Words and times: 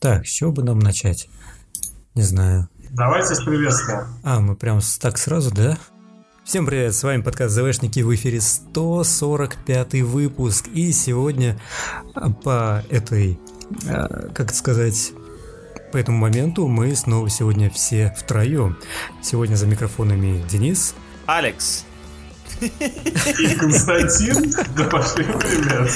Так, 0.00 0.28
с 0.28 0.30
чего 0.30 0.52
бы 0.52 0.62
нам 0.62 0.78
начать? 0.78 1.28
Не 2.14 2.22
знаю. 2.22 2.68
Давайте 2.90 3.34
с 3.34 3.42
приветствия. 3.42 4.06
А, 4.22 4.38
мы 4.38 4.54
прям 4.54 4.78
так 5.00 5.18
сразу, 5.18 5.52
да? 5.52 5.76
Всем 6.44 6.66
привет, 6.66 6.94
с 6.94 7.02
вами 7.02 7.20
подкаст 7.20 7.52
ЗВшники 7.52 8.00
в 8.00 8.14
эфире 8.14 8.40
145 8.40 9.94
выпуск. 10.02 10.68
И 10.68 10.92
сегодня 10.92 11.60
а, 12.14 12.30
по 12.30 12.84
этой, 12.90 13.40
а, 13.88 14.28
как 14.32 14.54
сказать, 14.54 15.12
по 15.90 15.96
этому 15.96 16.18
моменту 16.18 16.68
мы 16.68 16.94
снова 16.94 17.28
сегодня 17.28 17.68
все 17.68 18.14
втроем. 18.16 18.78
Сегодня 19.20 19.56
за 19.56 19.66
микрофонами 19.66 20.44
Денис. 20.48 20.94
Алекс. 21.26 21.84
И 22.60 23.54
Константин. 23.58 24.54
Да 24.76 24.84
пошли 24.84 25.24
ребят. 25.24 25.90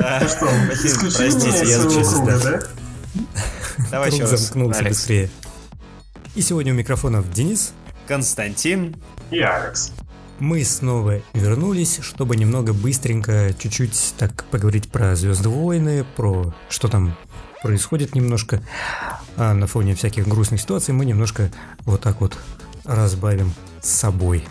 Ну 0.00 0.28
что, 0.28 0.48
простите, 1.16 1.64
я 1.66 1.82
круга, 1.82 2.40
да? 2.42 2.81
Давай 3.90 4.08
Круг 4.10 4.20
еще 4.22 4.30
раз. 4.30 4.40
замкнулся 4.40 4.80
Алекс. 4.80 4.96
быстрее. 4.96 5.30
И 6.34 6.42
сегодня 6.42 6.72
у 6.72 6.76
микрофонов 6.76 7.30
Денис. 7.32 7.72
Константин. 8.08 8.96
И 9.30 9.38
Алекс. 9.40 9.92
Мы 10.38 10.64
снова 10.64 11.20
вернулись, 11.34 11.98
чтобы 12.02 12.36
немного 12.36 12.72
быстренько, 12.72 13.54
чуть-чуть 13.58 14.14
так 14.18 14.44
поговорить 14.44 14.90
про 14.90 15.14
Звездные 15.14 15.54
войны, 15.54 16.04
про 16.16 16.52
что 16.68 16.88
там 16.88 17.16
происходит 17.62 18.14
немножко. 18.14 18.60
А 19.36 19.54
на 19.54 19.66
фоне 19.66 19.94
всяких 19.94 20.26
грустных 20.26 20.60
ситуаций 20.60 20.94
мы 20.94 21.04
немножко 21.04 21.50
вот 21.84 22.00
так 22.00 22.20
вот 22.20 22.36
разбавим 22.84 23.52
с 23.80 23.88
собой. 23.90 24.44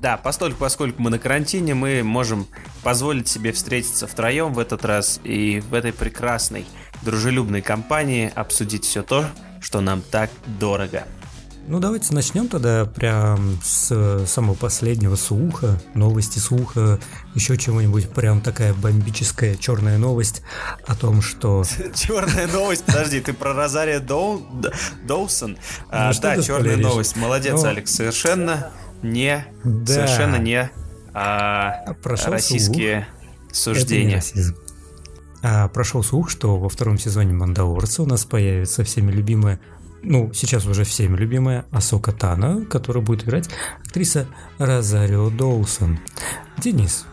Да, 0.00 0.16
постольку, 0.16 0.58
поскольку 0.60 1.00
мы 1.02 1.10
на 1.10 1.18
карантине, 1.18 1.74
мы 1.74 2.02
можем 2.02 2.46
позволить 2.82 3.28
себе 3.28 3.52
встретиться 3.52 4.06
втроем 4.06 4.52
в 4.54 4.58
этот 4.58 4.84
раз 4.84 5.20
и 5.24 5.60
в 5.60 5.74
этой 5.74 5.92
прекрасной, 5.92 6.66
дружелюбной 7.02 7.62
компании 7.62 8.30
обсудить 8.34 8.84
все 8.84 9.02
то, 9.02 9.26
что 9.60 9.80
нам 9.80 10.02
так 10.02 10.30
дорого. 10.58 11.04
Ну 11.66 11.78
давайте 11.78 12.12
начнем 12.14 12.48
тогда 12.48 12.84
прям 12.84 13.58
с 13.62 14.24
самого 14.26 14.54
последнего 14.54 15.14
слуха, 15.14 15.80
новости 15.94 16.38
слуха, 16.38 16.98
еще 17.34 17.56
чего-нибудь 17.56 18.08
прям 18.10 18.40
такая 18.40 18.74
бомбическая 18.74 19.54
черная 19.54 19.98
новость 19.98 20.42
о 20.86 20.96
том, 20.96 21.22
что... 21.22 21.62
Черная 21.94 22.48
новость, 22.48 22.84
подожди, 22.84 23.20
ты 23.20 23.32
про 23.32 23.52
Розария 23.52 24.00
Доусон? 24.00 25.58
А, 25.90 26.08
Ну, 26.08 26.12
что 26.12 26.22
да, 26.22 26.42
черная 26.42 26.76
новость. 26.76 27.16
Молодец, 27.16 27.62
Ну, 27.62 27.68
Алекс. 27.68 27.94
Совершенно 27.94 28.72
не, 29.02 29.44
совершенно 29.86 30.36
не 30.36 30.70
а, 31.12 31.84
российские 32.02 33.06
суждения. 33.52 34.22
А, 35.42 35.68
прошел 35.68 36.02
слух, 36.02 36.30
что 36.30 36.56
во 36.58 36.68
втором 36.68 36.98
сезоне 36.98 37.32
Мандалорца 37.32 38.02
у 38.02 38.06
нас 38.06 38.24
появится 38.24 38.84
всеми 38.84 39.10
любимая, 39.10 39.58
ну, 40.02 40.32
сейчас 40.34 40.66
уже 40.66 40.84
всеми 40.84 41.16
любимая 41.16 41.64
Асока 41.70 42.12
Тана, 42.12 42.64
которая 42.66 43.02
будет 43.02 43.24
играть 43.24 43.48
актриса 43.84 44.26
Розарио 44.58 45.30
Доусон. 45.30 45.98
Денис, 46.58 47.06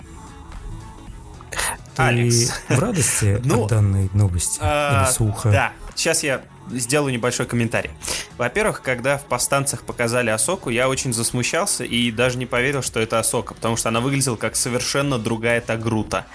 ты 1.95 2.03
Алекс. 2.03 2.51
в 2.69 2.79
радости 2.79 3.41
Ну, 3.45 3.63
от 3.63 3.69
данной 3.69 4.09
новости 4.13 4.59
А, 4.61 5.05
или 5.05 5.11
слуха? 5.13 5.51
Да, 5.51 5.73
сейчас 5.95 6.23
я 6.23 6.41
сделаю 6.71 7.13
небольшой 7.13 7.45
комментарий. 7.45 7.91
Во-первых, 8.37 8.81
когда 8.81 9.17
в 9.17 9.23
повстанцах 9.25 9.83
показали 9.83 10.29
Асоку, 10.29 10.69
я 10.69 10.89
очень 10.89 11.13
засмущался 11.13 11.83
и 11.85 12.11
даже 12.11 12.37
не 12.37 12.45
поверил, 12.45 12.81
что 12.81 12.99
это 12.99 13.19
Асока, 13.19 13.53
потому 13.53 13.77
что 13.77 13.89
она 13.89 14.01
выглядела 14.01 14.35
как 14.35 14.55
совершенно 14.55 15.17
другая 15.17 15.61
Тагрута. 15.61 16.25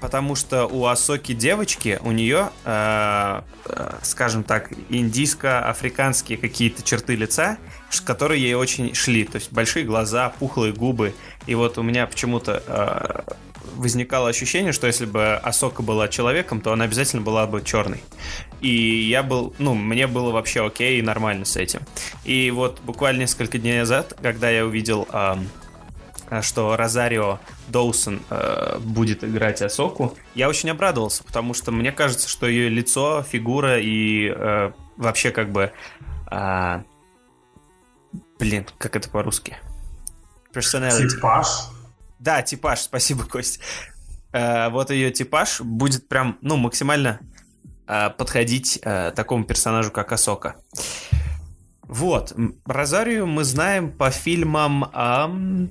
Потому 0.00 0.34
что 0.34 0.66
у 0.66 0.86
Асоки 0.86 1.32
девочки, 1.32 1.98
у 2.02 2.12
нее, 2.12 2.50
э, 2.64 3.42
э, 3.66 3.98
скажем 4.02 4.44
так, 4.44 4.72
индийско-африканские 4.88 6.38
какие-то 6.38 6.82
черты 6.82 7.16
лица, 7.16 7.58
которые 8.04 8.42
ей 8.42 8.54
очень 8.54 8.94
шли. 8.94 9.24
То 9.24 9.36
есть 9.36 9.52
большие 9.52 9.84
глаза, 9.84 10.30
пухлые 10.38 10.72
губы. 10.72 11.14
И 11.46 11.54
вот 11.54 11.76
у 11.78 11.82
меня 11.82 12.06
почему-то 12.06 12.62
э, 12.66 13.32
возникало 13.76 14.28
ощущение, 14.28 14.72
что 14.72 14.86
если 14.86 15.06
бы 15.06 15.34
Асока 15.34 15.82
была 15.82 16.08
человеком, 16.08 16.60
то 16.60 16.72
она 16.72 16.84
обязательно 16.84 17.22
была 17.22 17.46
бы 17.46 17.62
черной. 17.62 18.02
И 18.60 19.08
я 19.08 19.22
был, 19.22 19.54
ну, 19.58 19.74
мне 19.74 20.06
было 20.06 20.30
вообще 20.30 20.64
окей 20.64 20.98
и 20.98 21.02
нормально 21.02 21.44
с 21.44 21.56
этим. 21.56 21.80
И 22.24 22.50
вот 22.50 22.80
буквально 22.80 23.20
несколько 23.20 23.58
дней 23.58 23.78
назад, 23.78 24.14
когда 24.22 24.50
я 24.50 24.64
увидел, 24.64 25.06
а, 25.10 25.38
что 26.42 26.76
Розарио 26.76 27.40
Доусон 27.68 28.22
э, 28.30 28.78
будет 28.78 29.24
играть 29.24 29.62
Асоку, 29.62 30.16
я 30.34 30.48
очень 30.48 30.70
обрадовался, 30.70 31.24
потому 31.24 31.54
что 31.54 31.72
мне 31.72 31.92
кажется, 31.92 32.28
что 32.28 32.46
ее 32.46 32.68
лицо, 32.68 33.22
фигура 33.22 33.80
и 33.80 34.28
э, 34.28 34.72
вообще 34.96 35.30
как 35.30 35.50
бы... 35.50 35.72
а, 36.26 36.84
блин, 38.38 38.66
как 38.78 38.96
это 38.96 39.10
по-русски? 39.10 39.56
Personality. 40.54 41.08
Типаж. 41.08 41.46
Да, 42.18 42.42
типаж, 42.42 42.80
спасибо, 42.80 43.24
Кость. 43.24 43.60
Э, 44.32 44.68
вот 44.68 44.90
ее 44.90 45.10
типаж 45.10 45.60
будет 45.60 46.08
прям, 46.08 46.38
ну, 46.42 46.56
максимально 46.56 47.20
э, 47.86 48.10
подходить 48.10 48.78
э, 48.82 49.12
такому 49.16 49.44
персонажу, 49.44 49.90
как 49.90 50.12
Асока. 50.12 50.56
Вот, 51.82 52.32
Розарию 52.66 53.26
мы 53.26 53.42
знаем 53.42 53.90
по 53.90 54.10
фильмам... 54.10 54.90
ам, 54.92 55.70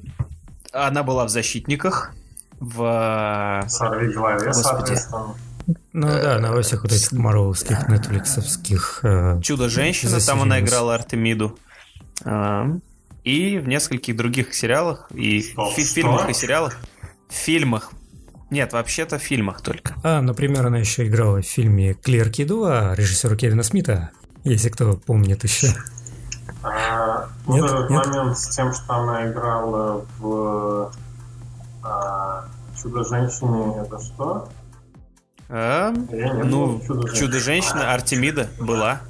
она 0.71 1.03
была 1.03 1.25
в 1.25 1.29
«Защитниках», 1.29 2.13
в... 2.59 3.65
Сорви 3.67 4.13
голове, 4.13 4.47
Господи. 4.47 4.63
соответственно. 4.63 5.35
Ну 5.93 6.07
да, 6.07 6.39
на 6.39 6.51
во 6.51 6.61
всех 6.61 6.83
вот 6.83 6.91
этих 6.91 7.11
марвелских, 7.11 7.87
нетфликсовских... 7.87 8.99
э, 9.03 9.39
«Чудо-женщина», 9.41 10.19
там 10.19 10.41
она 10.41 10.59
играла 10.59 10.95
Артемиду. 10.95 11.57
Ам, 12.25 12.81
И 13.23 13.59
в 13.59 13.67
нескольких 13.67 14.15
других 14.15 14.53
сериалах, 14.53 15.07
и 15.13 15.41
в 15.55 15.79
фильмах 15.79 16.29
и 16.29 16.33
сериалах. 16.33 16.75
В 17.29 17.33
фильмах. 17.33 17.91
Нет, 18.49 18.73
вообще-то 18.73 19.19
в 19.19 19.21
фильмах 19.21 19.61
только. 19.61 19.93
А, 20.03 20.21
например, 20.21 20.65
она 20.65 20.79
еще 20.79 21.07
играла 21.07 21.41
в 21.41 21.45
фильме 21.45 21.93
«Клерки 21.93 22.41
2» 22.43 22.95
режиссера 22.95 23.35
Кевина 23.35 23.61
Смита, 23.61 24.09
если 24.43 24.69
кто 24.69 24.95
помнит 24.95 25.43
еще. 25.43 25.67
Нет, 27.49 27.61
вот 27.63 27.71
этот 27.71 27.89
нет. 27.89 28.05
момент 28.07 28.37
с 28.37 28.47
тем, 28.49 28.73
что 28.73 28.93
она 28.93 29.29
играла 29.29 30.05
в 30.19 30.91
а, 31.83 32.45
Чудо-женщине, 32.81 33.81
это 33.81 33.99
что? 33.99 34.49
А, 35.49 35.93
Я 36.11 36.33
не 36.33 36.43
ну, 36.43 36.79
«Чудо-женщине». 36.85 37.19
Чудо-женщина 37.19 37.93
Артемида 37.93 38.49
была. 38.59 39.01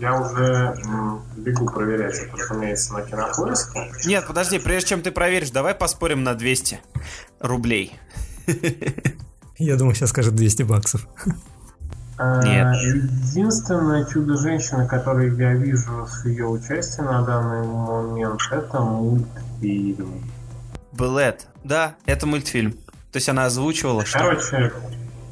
Я 0.00 0.18
уже 0.18 0.74
м, 0.86 1.20
бегу 1.36 1.66
проверять 1.66 2.14
это, 2.14 2.34
разумеется, 2.34 2.94
на 2.94 3.02
кинопоиске. 3.02 3.92
Нет, 4.06 4.26
подожди, 4.26 4.58
прежде 4.58 4.88
чем 4.90 5.02
ты 5.02 5.10
проверишь, 5.12 5.50
давай 5.50 5.74
поспорим 5.74 6.24
на 6.24 6.34
200 6.34 6.80
рублей. 7.40 7.94
Я 9.58 9.76
думаю, 9.76 9.94
сейчас 9.94 10.08
скажет 10.08 10.34
200 10.34 10.62
баксов. 10.62 11.06
А, 12.22 12.42
Нет. 12.42 12.76
Единственное 12.82 14.04
чудо-женщина, 14.04 14.86
которую 14.86 15.34
я 15.36 15.54
вижу 15.54 16.06
с 16.06 16.26
ее 16.26 16.46
участием 16.48 17.06
на 17.06 17.22
данный 17.22 17.66
момент, 17.66 18.38
это 18.52 18.80
мультфильм. 18.80 20.22
Блэд. 20.92 21.46
Да, 21.64 21.94
это 22.04 22.26
мультфильм. 22.26 22.72
То 22.72 23.16
есть 23.16 23.28
она 23.30 23.46
озвучивала 23.46 24.04
что? 24.04 24.18
Короче, 24.18 24.70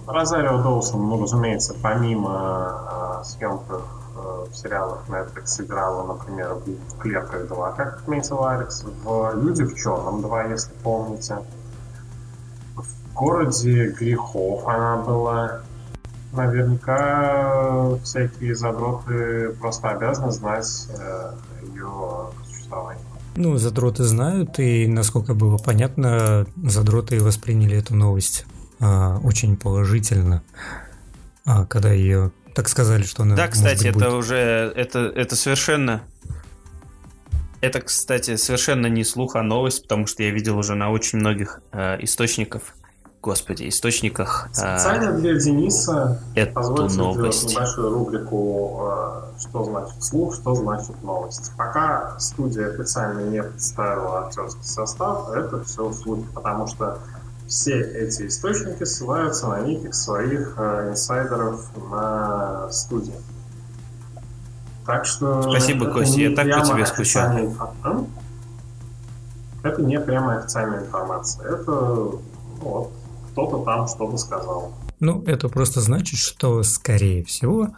Розарио 0.06 0.62
Доусон, 0.62 1.10
ну, 1.10 1.22
разумеется, 1.22 1.74
помимо 1.82 2.30
а, 2.30 3.22
съемок 3.22 3.64
э, 3.68 4.46
в 4.50 4.56
сериалах 4.56 5.00
Netflix 5.08 5.62
играла, 5.62 6.06
например, 6.06 6.54
в 6.54 6.98
«Клерках 6.98 7.42
2», 7.42 7.76
как 7.76 7.98
отметил 7.98 8.46
Алекс, 8.46 8.82
в 9.04 9.34
«Люди 9.34 9.62
в 9.62 9.76
черном 9.76 10.24
2», 10.24 10.52
если 10.52 10.72
помните. 10.82 11.36
В 12.76 13.14
«Городе 13.14 13.88
грехов» 13.90 14.66
она 14.66 14.96
была. 14.96 15.60
Наверняка 16.32 17.96
всякие 18.04 18.54
задроты 18.54 19.50
просто 19.60 19.90
обязаны 19.90 20.30
знать 20.30 20.88
э, 20.98 21.32
ее 21.72 21.90
существование. 22.46 23.02
Ну, 23.36 23.56
задроты 23.56 24.04
знают, 24.04 24.58
и, 24.58 24.86
насколько 24.86 25.32
было 25.34 25.58
понятно, 25.58 26.46
задроты 26.56 27.22
восприняли 27.22 27.76
эту 27.76 27.94
новость 27.94 28.46
а, 28.80 29.18
очень 29.22 29.56
положительно, 29.56 30.42
а, 31.44 31.64
когда 31.66 31.92
ее 31.92 32.32
так 32.54 32.68
сказали, 32.68 33.04
что 33.04 33.22
она 33.22 33.36
Да, 33.36 33.46
кстати, 33.46 33.84
быть, 33.84 33.86
это 33.86 33.98
будет. 34.06 34.12
уже 34.14 34.36
это, 34.74 35.12
это 35.14 35.36
совершенно. 35.36 36.02
Это, 37.60 37.80
кстати, 37.80 38.34
совершенно 38.34 38.86
не 38.86 39.04
слух, 39.04 39.36
а 39.36 39.42
новость, 39.42 39.82
потому 39.82 40.06
что 40.08 40.24
я 40.24 40.30
видел 40.30 40.58
уже 40.58 40.74
на 40.74 40.90
очень 40.90 41.20
многих 41.20 41.60
э, 41.70 41.96
источников. 42.02 42.74
Господи, 43.20 43.68
источниках 43.68 44.48
э, 44.50 44.54
Специально 44.54 45.12
для 45.12 45.34
Дениса 45.34 46.20
эту 46.34 46.54
Позвольте 46.54 46.96
новость. 46.96 47.50
небольшую 47.50 47.90
рубрику 47.90 48.80
э, 48.82 49.40
«Что 49.40 49.64
значит 49.64 50.04
слух, 50.04 50.34
что 50.34 50.54
значит 50.54 51.02
новость». 51.02 51.50
Пока 51.56 52.18
студия 52.20 52.68
официально 52.68 53.20
не 53.28 53.42
представила 53.42 54.26
актерский 54.26 54.62
состав, 54.62 55.30
это 55.30 55.64
все 55.64 55.92
слухи, 55.92 56.26
потому 56.32 56.68
что 56.68 56.98
все 57.48 57.80
эти 57.80 58.28
источники 58.28 58.84
ссылаются 58.84 59.48
на 59.48 59.60
неких 59.60 59.94
своих 59.94 60.54
э, 60.56 60.90
инсайдеров 60.90 61.66
на 61.90 62.70
студии. 62.70 63.14
Так 64.86 65.06
что... 65.06 65.42
Спасибо, 65.42 65.90
Костя, 65.90 66.20
я 66.20 66.36
так 66.36 66.46
по 66.46 66.66
тебе 66.66 66.86
скучал. 66.86 67.36
Это 69.64 69.82
не 69.82 69.98
прямо 69.98 70.38
официальная 70.38 70.80
информация. 70.80 71.46
Это 71.48 71.72
ну, 71.72 72.20
вот, 72.60 72.92
кто-то 73.46 73.64
там 73.64 73.86
что-то 73.86 74.16
сказал. 74.16 74.72
Ну, 75.00 75.22
это 75.22 75.48
просто 75.48 75.80
значит, 75.80 76.18
что, 76.18 76.62
скорее 76.64 77.24
всего, 77.24 77.68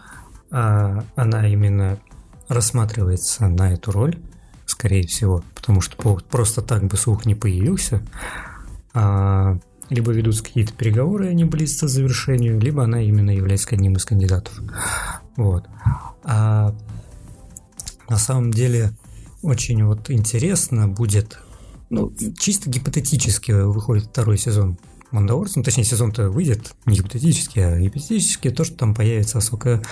а, 0.50 1.04
она 1.16 1.46
именно 1.48 1.98
рассматривается 2.48 3.46
на 3.46 3.74
эту 3.74 3.92
роль, 3.92 4.18
скорее 4.64 5.06
всего, 5.06 5.44
потому 5.54 5.82
что 5.82 5.96
просто 6.30 6.62
так 6.62 6.84
бы 6.84 6.96
слух 6.96 7.26
не 7.26 7.34
появился. 7.34 8.02
А, 8.94 9.58
либо 9.90 10.12
ведутся 10.12 10.44
какие-то 10.44 10.72
переговоры, 10.72 11.28
они 11.28 11.44
близятся 11.44 11.86
к 11.86 11.90
завершению, 11.90 12.58
либо 12.58 12.84
она 12.84 13.02
именно 13.02 13.30
является 13.30 13.68
одним 13.70 13.94
из 13.96 14.04
кандидатов. 14.04 14.58
Вот. 15.36 15.66
А 16.24 16.74
на 18.08 18.16
самом 18.16 18.50
деле 18.50 18.92
очень 19.42 19.84
вот 19.84 20.10
интересно 20.10 20.88
будет, 20.88 21.38
ну, 21.90 22.12
чисто 22.38 22.70
гипотетически 22.70 23.52
выходит 23.52 24.06
второй 24.06 24.38
сезон 24.38 24.78
Мандалорца, 25.10 25.58
ну, 25.58 25.62
точнее, 25.62 25.84
сезон-то 25.84 26.30
выйдет 26.30 26.74
не 26.86 26.96
гипотетически, 26.96 27.58
а 27.58 27.78
гипотетически 27.78 28.50
то, 28.50 28.64
что 28.64 28.76
там 28.76 28.94
появится 28.94 29.38
Асока, 29.38 29.82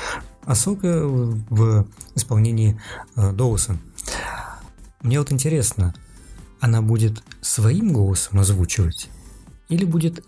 Асока 0.44 1.02
в 1.06 1.86
исполнении 2.14 2.80
э, 3.16 3.32
Доуса. 3.32 3.76
Мне 5.02 5.18
вот 5.18 5.32
интересно, 5.32 5.94
она 6.60 6.82
будет 6.82 7.22
своим 7.40 7.92
голосом 7.92 8.40
озвучивать 8.40 9.08
или 9.68 9.84
будет 9.84 10.24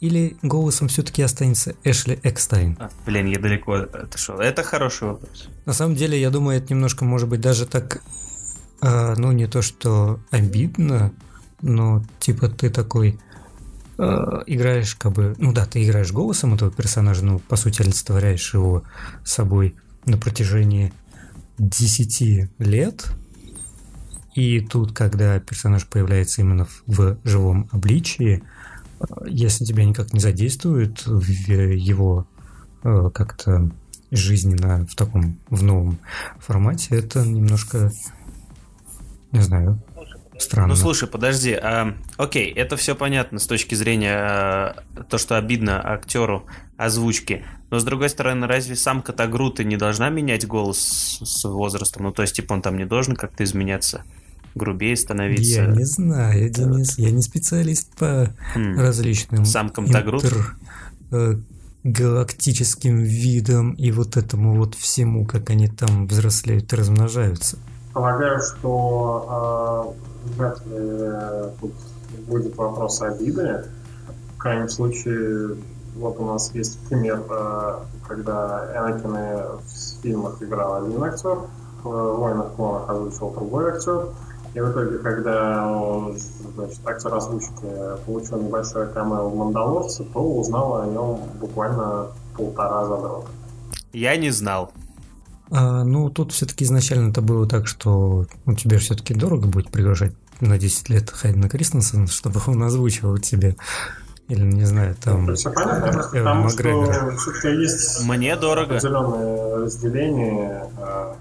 или 0.00 0.36
голосом 0.42 0.86
все-таки 0.88 1.22
останется 1.22 1.74
Эшли 1.82 2.18
Экстайн? 2.22 2.76
А, 2.78 2.90
блин, 3.04 3.26
я 3.26 3.38
далеко 3.40 3.72
отошел. 3.74 4.38
Это 4.38 4.62
хороший 4.62 5.08
вопрос. 5.08 5.48
На 5.66 5.72
самом 5.72 5.96
деле, 5.96 6.20
я 6.20 6.30
думаю, 6.30 6.58
это 6.58 6.72
немножко 6.72 7.04
может 7.04 7.28
быть 7.28 7.40
даже 7.40 7.66
так, 7.66 8.00
э, 8.80 9.14
ну 9.16 9.32
не 9.32 9.48
то 9.48 9.60
что 9.60 10.20
обидно, 10.30 11.12
но 11.62 12.04
типа 12.20 12.48
ты 12.48 12.70
такой 12.70 13.10
э, 13.10 13.31
играешь 14.46 14.94
как 14.96 15.12
бы, 15.12 15.34
ну 15.38 15.52
да, 15.52 15.66
ты 15.66 15.84
играешь 15.84 16.12
голосом 16.12 16.54
этого 16.54 16.70
персонажа, 16.70 17.24
но 17.24 17.38
по 17.38 17.56
сути 17.56 17.82
олицетворяешь 17.82 18.54
его 18.54 18.82
собой 19.24 19.76
на 20.04 20.18
протяжении 20.18 20.92
10 21.58 22.48
лет, 22.58 23.12
и 24.34 24.60
тут, 24.60 24.92
когда 24.92 25.38
персонаж 25.38 25.86
появляется 25.86 26.40
именно 26.40 26.66
в, 26.86 26.98
в 26.98 27.18
живом 27.24 27.68
обличии, 27.70 28.42
если 29.26 29.64
тебя 29.64 29.84
никак 29.84 30.12
не 30.12 30.20
задействует 30.20 31.06
в 31.06 31.22
его 31.28 32.26
э, 32.82 33.10
как-то 33.12 33.70
жизненно 34.10 34.86
в 34.86 34.94
таком, 34.94 35.38
в 35.48 35.62
новом 35.62 35.98
формате, 36.38 36.96
это 36.96 37.26
немножко, 37.26 37.92
не 39.32 39.40
знаю, 39.40 39.82
странно. 40.42 40.68
Ну 40.68 40.76
слушай, 40.76 41.08
подожди, 41.08 41.52
а, 41.52 41.94
окей, 42.16 42.50
это 42.50 42.76
все 42.76 42.94
понятно 42.94 43.38
с 43.38 43.46
точки 43.46 43.74
зрения 43.74 44.16
а, 44.16 44.76
то, 45.08 45.18
что 45.18 45.36
обидно 45.36 45.80
актеру 45.84 46.44
озвучки. 46.76 47.44
Но 47.70 47.78
с 47.78 47.84
другой 47.84 48.10
стороны, 48.10 48.46
разве 48.46 48.76
сам 48.76 49.02
Катагрута 49.02 49.64
не 49.64 49.76
должна 49.76 50.10
менять 50.10 50.46
голос 50.46 51.20
с 51.22 51.44
возрастом? 51.48 52.04
Ну 52.04 52.12
то 52.12 52.22
есть, 52.22 52.36
типа, 52.36 52.54
он 52.54 52.62
там 52.62 52.76
не 52.76 52.84
должен 52.84 53.16
как-то 53.16 53.44
изменяться? 53.44 54.04
грубее 54.54 54.96
становиться. 54.96 55.62
Я 55.62 55.66
не 55.68 55.84
знаю, 55.84 56.50
Денис, 56.50 56.98
я 56.98 57.10
не 57.10 57.22
специалист 57.22 57.88
по 57.96 58.34
хм. 58.54 58.78
различным 58.78 59.44
самкам 59.44 59.86
интер, 59.86 60.56
э, 61.10 61.36
галактическим 61.84 63.02
видам 63.02 63.72
и 63.72 63.90
вот 63.90 64.16
этому 64.16 64.56
вот 64.56 64.74
всему, 64.74 65.24
как 65.24 65.50
они 65.50 65.68
там 65.68 66.06
взрослеют 66.06 66.72
и 66.72 66.76
размножаются. 66.76 67.58
Полагаю, 67.92 68.40
что 68.40 69.94
э, 70.26 70.38
вряд 70.38 70.64
ли 70.66 70.76
э, 70.76 71.50
тут 71.60 71.72
будет 72.26 72.56
вопрос 72.56 73.02
обиды. 73.02 73.64
В 74.34 74.38
крайнем 74.38 74.68
случае, 74.68 75.56
вот 75.96 76.18
у 76.18 76.24
нас 76.24 76.54
есть 76.54 76.78
пример, 76.88 77.22
э, 77.28 77.74
когда 78.08 78.66
Энакины 78.74 79.42
в 79.62 80.02
фильмах 80.02 80.42
играл 80.42 80.84
один 80.84 81.02
актер, 81.04 81.38
в 81.82 81.90
«Войнах 81.90 82.52
клонах» 82.54 82.88
озвучил 82.88 83.30
другой 83.30 83.72
актер, 83.72 84.08
и 84.54 84.60
в 84.60 84.70
итоге, 84.70 84.98
когда 84.98 85.66
значит, 86.54 86.78
актер 86.86 87.14
озвучки 87.14 87.66
получил 88.06 88.38
небольшое 88.38 88.86
камео 88.86 89.28
в 89.28 89.36
«Мандалорце», 89.36 90.04
то 90.04 90.20
узнал 90.20 90.80
о 90.80 90.86
нем 90.86 91.20
буквально 91.40 92.06
полтора 92.36 92.84
задрота. 92.86 93.28
Я 93.92 94.16
не 94.16 94.30
знал. 94.30 94.72
А, 95.54 95.84
ну, 95.84 96.08
тут 96.08 96.32
все-таки 96.32 96.64
изначально 96.64 97.10
это 97.10 97.20
было 97.20 97.46
так, 97.46 97.66
что 97.66 98.26
ну, 98.46 98.54
тебе 98.54 98.78
все-таки 98.78 99.12
дорого 99.12 99.46
будет 99.46 99.70
приглашать 99.70 100.14
на 100.40 100.58
10 100.58 100.88
лет 100.88 101.10
Хайдена 101.10 101.48
Кристенсена, 101.48 102.06
чтобы 102.06 102.40
он 102.46 102.62
озвучивал 102.62 103.18
тебе. 103.18 103.56
Или, 104.28 104.44
не 104.44 104.64
знаю, 104.64 104.96
там... 105.02 105.26
Ну, 105.26 105.34
все 105.34 105.52
понятно, 105.52 106.08
потому 106.10 106.48
что 106.48 107.16
все-таки 107.18 107.48
есть 107.60 108.04
Мне 108.06 108.34
дорого. 108.36 108.76
определенное 108.76 109.56
разделение 109.58 110.64
а, 110.78 111.16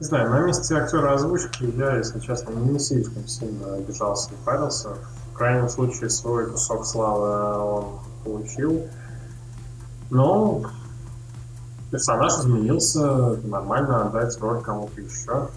не 0.00 0.06
знаю, 0.06 0.30
на 0.30 0.40
месте 0.40 0.74
актера 0.76 1.12
озвучки 1.12 1.64
я, 1.76 1.96
если 1.96 2.18
честно, 2.20 2.52
не 2.52 2.78
слишком 2.78 3.28
сильно 3.28 3.74
обижался 3.74 4.30
и 4.30 4.44
парился. 4.46 4.88
В 5.32 5.36
крайнем 5.36 5.68
случае 5.68 6.08
свой 6.08 6.50
кусок 6.50 6.86
славы 6.86 7.62
он 7.62 7.84
получил. 8.24 8.86
Но 10.08 10.62
персонаж 11.90 12.32
изменился, 12.32 13.36
нормально 13.44 14.06
отдать 14.06 14.38
роль 14.40 14.62
кому-то 14.62 15.00
еще. 15.00 15.48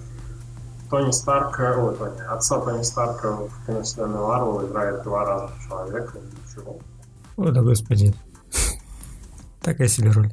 Тони 0.90 1.12
Старка, 1.12 1.76
ой, 1.78 1.96
Тони, 1.96 2.20
отца 2.28 2.60
Тони 2.60 2.84
Старка 2.84 3.32
в 3.32 3.66
киновселенной 3.66 4.20
Марвел 4.20 4.68
играет 4.68 5.04
два 5.04 5.26
разных 5.26 5.68
человека, 5.68 6.20
ничего. 6.20 6.80
О, 7.38 7.52
да 7.52 7.62
господи. 7.62 8.14
Такая 9.62 9.88
себе 9.88 10.12
роль. 10.12 10.32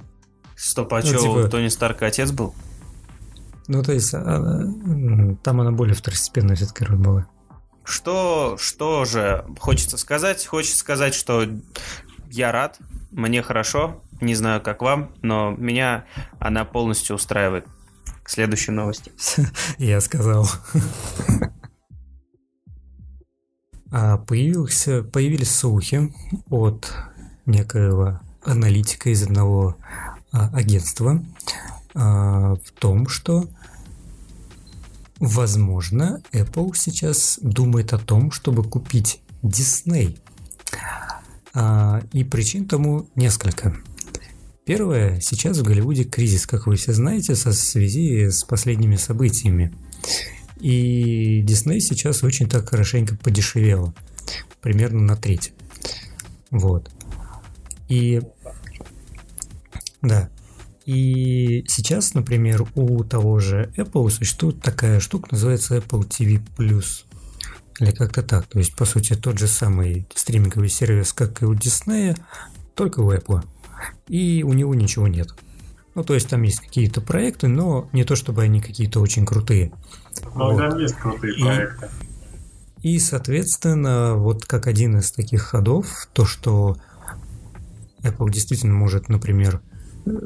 Стоп, 0.57 0.93
а 0.93 1.01
ну, 1.01 1.07
что, 1.07 1.19
типа... 1.19 1.49
Тони 1.49 1.69
Старка 1.69 2.07
отец 2.07 2.31
был? 2.31 2.55
Ну, 3.69 3.83
то 3.83 3.93
есть, 3.93 4.13
она, 4.13 4.67
там 5.43 5.61
она 5.61 5.71
более 5.71 5.95
второстепенная 5.95 6.57
все-таки 6.57 6.85
роль 6.85 6.99
была. 6.99 7.27
Что, 7.85 8.57
что 8.59 9.05
же 9.05 9.47
хочется 9.59 9.97
сказать? 9.97 10.45
Хочется 10.45 10.79
сказать, 10.79 11.15
что 11.15 11.45
я 12.31 12.53
рад, 12.53 12.79
мне 13.11 13.43
хорошо, 13.43 14.03
не 14.21 14.35
знаю, 14.35 14.61
как 14.61 14.83
вам, 14.83 15.13
но 15.23 15.51
меня 15.51 16.05
она 16.39 16.65
полностью 16.65 17.17
устраивает. 17.17 17.67
Следующие 18.25 18.75
новости. 18.75 19.13
Я 19.79 20.01
сказал. 20.01 20.49
А 23.93 24.19
появился, 24.19 25.03
появились 25.03 25.53
слухи 25.53 26.15
от 26.49 26.95
некоего 27.45 28.21
аналитика 28.45 29.11
из 29.11 29.25
одного 29.25 29.77
а, 30.31 30.49
агентства 30.55 31.21
а, 31.97 32.55
в 32.55 32.71
том, 32.79 33.09
что 33.09 33.49
Возможно, 35.21 36.23
Apple 36.33 36.71
сейчас 36.75 37.39
думает 37.43 37.93
о 37.93 37.99
том, 37.99 38.31
чтобы 38.31 38.65
купить 38.65 39.21
Disney. 39.43 40.19
А, 41.53 42.03
и 42.13 42.25
причин 42.25 42.67
тому 42.67 43.09
несколько. 43.17 43.77
Первое, 44.65 45.21
сейчас 45.21 45.59
в 45.59 45.63
Голливуде 45.65 46.05
кризис, 46.05 46.47
как 46.47 46.67
вы 46.67 46.77
все 46.77 46.93
знаете, 46.93 47.35
со 47.35 47.53
связи 47.53 48.29
с 48.31 48.45
последними 48.45 48.97
событиями. 48.97 49.75
И 50.61 51.43
Disney 51.43 51.81
сейчас 51.81 52.23
очень 52.23 52.49
так 52.49 52.69
хорошенько 52.69 53.17
подешевело. 53.17 53.95
Примерно 54.61 55.01
на 55.01 55.17
треть. 55.17 55.53
Вот. 56.51 56.91
И 57.89 58.21
да, 60.03 60.31
и 60.87 61.65
сейчас, 61.69 62.15
например, 62.15 62.67
у 62.75 63.05
того 63.05 63.39
же 63.39 63.73
Apple 63.77 64.11
существует 64.11 64.61
такая 64.61 65.01
штука, 65.01 65.29
называется 65.33 65.77
Apple 65.77 66.09
TV. 66.09 66.41
Или 67.81 67.93
как-то 67.93 68.23
так. 68.23 68.47
То 68.47 68.59
есть, 68.59 68.77
по 68.77 68.85
сути, 68.85 69.15
тот 69.15 69.39
же 69.39 69.47
самый 69.47 70.07
стриминговый 70.15 70.69
сервис, 70.69 71.15
как 71.15 71.43
и 71.43 71.47
у 71.47 71.55
Disney, 71.55 72.17
только 72.75 73.01
у 73.01 73.11
Apple. 73.11 73.43
И 74.07 74.43
у 74.43 74.53
него 74.53 74.75
ничего 74.75 75.09
нет. 75.09 75.35
Ну, 75.95 76.05
то 76.05 76.15
есть 76.15 76.29
там 76.29 76.43
есть 76.43 76.61
какие-то 76.61 77.01
проекты, 77.01 77.49
но 77.49 77.89
не 77.93 78.05
то 78.05 78.15
чтобы 78.17 78.43
они 78.43 78.61
какие-то 78.61 79.01
очень 79.01 79.25
крутые. 79.25 79.73
Но 80.35 80.53
вот. 80.53 80.59
там 80.59 80.79
есть 80.79 80.95
крутые 80.95 81.35
и, 81.35 81.43
проекты. 81.43 81.89
И, 82.83 82.99
соответственно, 82.99 84.15
вот 84.17 84.45
как 84.45 84.67
один 84.67 84.99
из 84.99 85.11
таких 85.11 85.43
ходов, 85.43 85.87
то, 86.13 86.27
что 86.27 86.77
Apple 88.03 88.31
действительно 88.31 88.75
может, 88.75 89.09
например, 89.09 89.63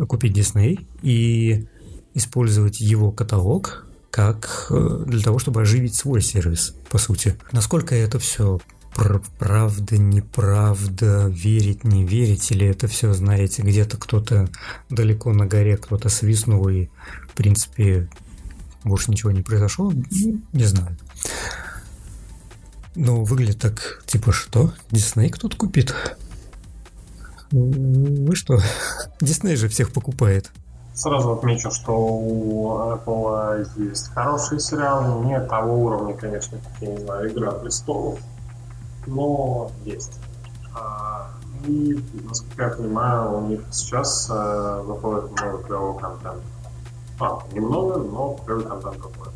купить 0.09 0.37
Disney 0.37 0.87
и 1.03 1.69
использовать 2.15 2.81
его 2.81 3.13
каталог 3.13 3.84
как 4.15 4.69
э, 4.71 5.03
для 5.09 5.21
того, 5.21 5.41
чтобы 5.41 5.63
оживить 5.63 5.97
свой 5.97 6.23
сервис, 6.23 6.77
по 6.89 6.99
сути. 6.99 7.37
Насколько 7.51 7.97
это 7.97 8.21
все 8.21 8.61
правда, 8.95 9.99
неправда, 9.99 11.27
верить, 11.27 11.83
не 11.83 12.05
верить, 12.05 12.49
или 12.53 12.65
это 12.65 12.87
все, 12.87 13.13
знаете, 13.13 13.63
где-то 13.63 13.97
кто-то 13.97 14.49
далеко 14.89 15.33
на 15.33 15.47
горе, 15.47 15.77
кто-то 15.77 16.11
свистнул, 16.11 16.69
и, 16.69 16.87
в 17.29 17.33
принципе, 17.35 18.09
больше 18.85 19.11
ничего 19.11 19.33
не 19.33 19.43
произошло, 19.43 19.91
ну, 19.91 20.41
не 20.53 20.65
знаю. 20.65 20.97
Но 22.95 23.25
выглядит 23.25 23.59
так, 23.59 24.05
типа, 24.07 24.31
что? 24.31 24.73
Дисней 24.93 25.29
кто-то 25.29 25.57
купит? 25.57 25.93
Вы 27.51 28.37
что? 28.37 28.63
Дисней 29.21 29.57
же 29.57 29.69
всех 29.69 29.93
покупает. 29.93 30.53
Сразу 30.95 31.33
отмечу, 31.33 31.73
что 31.73 31.93
у 31.93 32.79
Apple 32.79 33.67
есть 33.77 34.13
хорошие 34.15 34.61
сериалы, 34.61 35.27
не 35.27 35.41
того 35.41 35.75
уровня, 35.75 36.15
конечно, 36.15 36.59
как, 36.59 36.83
я 36.83 36.93
не 36.93 36.99
знаю, 36.99 37.33
«Игра 37.33 37.51
престолов», 37.51 38.21
но 39.07 39.73
есть. 39.85 40.21
А, 40.73 41.31
и, 41.67 42.01
насколько 42.23 42.63
я 42.63 42.69
понимаю, 42.71 43.39
у 43.39 43.47
них 43.49 43.61
сейчас 43.73 44.31
э, 44.31 44.83
выходит 44.85 45.33
много 45.33 45.59
клевого 45.65 45.99
контента. 45.99 46.43
А, 47.19 47.39
немного, 47.53 47.99
но 47.99 48.39
клевый 48.47 48.65
контент 48.65 48.97
выходит. 48.97 49.35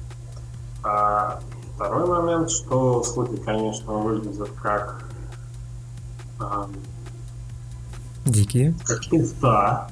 А, 0.85 1.41
второй 1.75 2.07
момент, 2.07 2.51
что 2.51 3.03
слухи, 3.03 3.37
конечно, 3.37 3.95
выглядят 3.95 4.51
как... 4.63 5.05
А, 6.39 6.69
Дикие? 8.25 8.75
Как 8.87 9.01
да, 9.41 9.89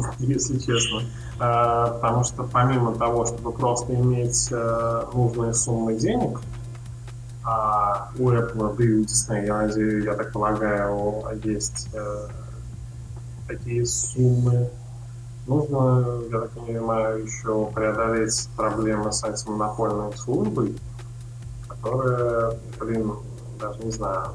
если 0.18 0.58
честно. 0.58 1.02
А, 1.38 1.88
потому 1.88 2.24
что 2.24 2.44
помимо 2.44 2.94
того, 2.94 3.26
чтобы 3.26 3.52
просто 3.52 3.94
иметь 3.94 4.48
а, 4.52 5.08
нужные 5.12 5.54
суммы 5.54 5.94
денег, 5.94 6.40
а 7.46 8.10
у 8.18 8.30
Apple, 8.30 8.76
да 8.76 8.84
и 8.84 8.92
у 8.92 9.04
Disney, 9.04 9.46
я 9.46 9.56
надеюсь, 9.58 10.04
я 10.04 10.14
так 10.14 10.32
полагаю, 10.32 11.24
есть 11.44 11.88
э, 11.92 12.28
такие 13.46 13.86
суммы. 13.86 14.68
Нужно, 15.46 16.22
я 16.32 16.40
так 16.40 16.50
понимаю, 16.50 17.24
еще 17.24 17.66
преодолеть 17.66 18.48
проблемы 18.56 19.12
с 19.12 19.22
антимонопольной 19.22 20.16
службой, 20.16 20.76
которая, 21.68 22.58
блин, 22.80 23.12
даже 23.60 23.78
не 23.84 23.92
знаю, 23.92 24.32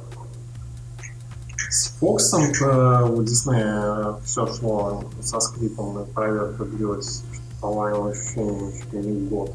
с 1.72 1.88
Фоксом 2.00 2.44
э, 2.44 3.04
у 3.06 3.24
Диснея 3.24 4.16
все 4.26 4.46
шло 4.46 5.06
со 5.22 5.40
скрипом, 5.40 6.04
и 6.04 6.06
проверка 6.06 6.66
длилась, 6.66 7.24
по-моему, 7.62 8.08
ощущение 8.08 8.74
чуть 8.74 8.92
ли 8.92 9.00
не 9.00 9.28
год. 9.30 9.54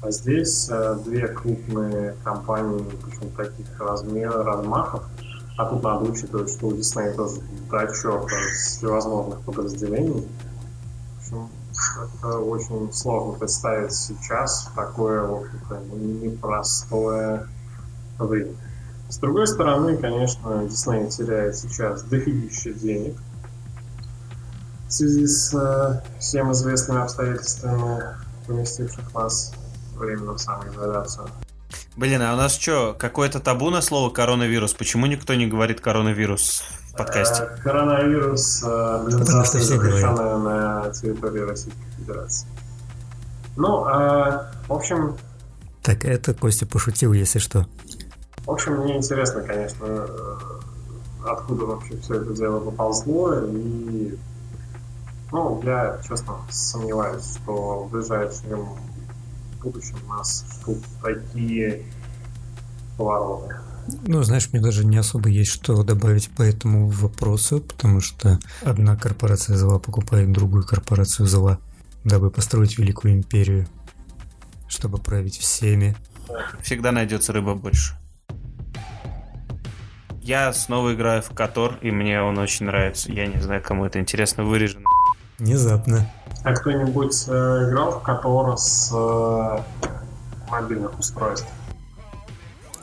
А 0.00 0.10
здесь 0.10 0.68
э, 0.70 0.96
две 1.04 1.28
крупные 1.28 2.16
компании, 2.24 2.82
причем 3.04 3.30
таких 3.36 3.66
размеров, 3.78 4.46
размахов, 4.46 5.02
а 5.58 5.66
тут 5.66 5.82
надо 5.82 6.10
учитывать, 6.10 6.50
что 6.50 6.68
у 6.68 6.72
Disney 6.72 7.14
тоже 7.14 7.42
с 8.54 8.78
всевозможных 8.78 9.40
подразделений. 9.42 10.26
В 11.18 11.34
общем, 11.34 11.48
это 12.20 12.38
очень 12.38 12.90
сложно 12.90 13.38
представить 13.38 13.92
сейчас 13.92 14.70
такое, 14.74 15.22
в 15.26 15.34
общем-то, 15.34 15.78
непростое 15.94 17.48
время. 18.18 18.54
С 19.12 19.18
другой 19.18 19.46
стороны, 19.46 19.98
конечно, 19.98 20.64
Disney 20.64 21.10
теряет 21.10 21.54
сейчас 21.54 22.02
дофигища 22.04 22.72
денег 22.72 23.14
в 24.88 24.90
связи 24.90 25.26
с 25.26 25.52
э, 25.52 26.00
всем 26.18 26.50
известными 26.52 27.02
обстоятельствами, 27.02 28.04
поместивших 28.46 29.12
нас 29.12 29.52
временную 29.96 30.38
самоизоляцию. 30.38 31.28
Блин, 31.94 32.22
а 32.22 32.32
у 32.32 32.36
нас 32.38 32.58
что, 32.58 32.96
какое-то 32.98 33.38
табу 33.38 33.68
на 33.68 33.82
слово 33.82 34.08
коронавирус? 34.08 34.72
Почему 34.72 35.04
никто 35.04 35.34
не 35.34 35.46
говорит 35.46 35.82
коронавирус 35.82 36.62
в 36.88 36.96
подкасте? 36.96 37.42
Э, 37.42 37.62
коронавирус, 37.62 38.64
организация, 38.64 39.60
запрещенная 39.60 40.38
на 40.38 40.90
территории 40.90 41.40
Российской 41.40 41.90
Федерации. 41.98 42.48
Ну, 43.56 43.86
э, 43.86 44.46
в 44.68 44.72
общем... 44.72 45.18
Так, 45.82 46.06
это 46.06 46.32
Костя 46.32 46.64
пошутил, 46.64 47.12
если 47.12 47.40
что. 47.40 47.66
В 48.46 48.50
общем, 48.50 48.74
мне 48.78 48.96
интересно, 48.96 49.42
конечно, 49.42 49.84
э, 49.86 50.36
откуда 51.24 51.66
вообще 51.66 51.96
все 51.98 52.14
это 52.14 52.34
дело 52.34 52.60
поползло, 52.60 53.34
и 53.38 54.18
ну, 55.32 55.62
я, 55.64 55.98
честно, 56.06 56.36
сомневаюсь, 56.50 57.24
что 57.24 57.84
в 57.84 57.90
ближайшем 57.90 58.68
будущем 59.62 59.96
нас 60.08 60.44
ждут 60.60 60.78
такие 61.02 61.84
повороты. 62.98 63.56
Ну, 64.06 64.22
знаешь, 64.22 64.48
мне 64.52 64.60
даже 64.60 64.84
не 64.84 64.96
особо 64.98 65.28
есть 65.28 65.50
что 65.50 65.82
добавить 65.82 66.30
по 66.30 66.42
этому 66.42 66.88
вопросу, 66.88 67.60
потому 67.60 68.00
что 68.00 68.38
одна 68.62 68.96
корпорация 68.96 69.56
зла 69.56 69.78
покупает 69.78 70.32
другую 70.32 70.64
корпорацию 70.64 71.26
зла, 71.26 71.58
дабы 72.04 72.30
построить 72.30 72.78
великую 72.78 73.14
империю, 73.14 73.66
чтобы 74.68 74.98
править 74.98 75.38
всеми. 75.38 75.96
Всегда 76.60 76.92
найдется 76.92 77.32
рыба 77.32 77.54
больше. 77.54 77.96
Я 80.22 80.52
снова 80.52 80.94
играю 80.94 81.20
в 81.20 81.30
Котор, 81.30 81.78
и 81.82 81.90
мне 81.90 82.22
он 82.22 82.38
очень 82.38 82.66
нравится. 82.66 83.10
Я 83.10 83.26
не 83.26 83.40
знаю, 83.40 83.60
кому 83.60 83.84
это 83.84 83.98
интересно 83.98 84.44
вырежено. 84.44 84.86
Внезапно. 85.38 86.08
А 86.44 86.52
кто-нибудь 86.54 87.24
э, 87.26 87.68
играл 87.68 87.98
в 87.98 88.02
Котор 88.02 88.56
с 88.56 88.92
э, 88.94 89.58
мобильных 90.48 90.96
устройств? 90.96 91.48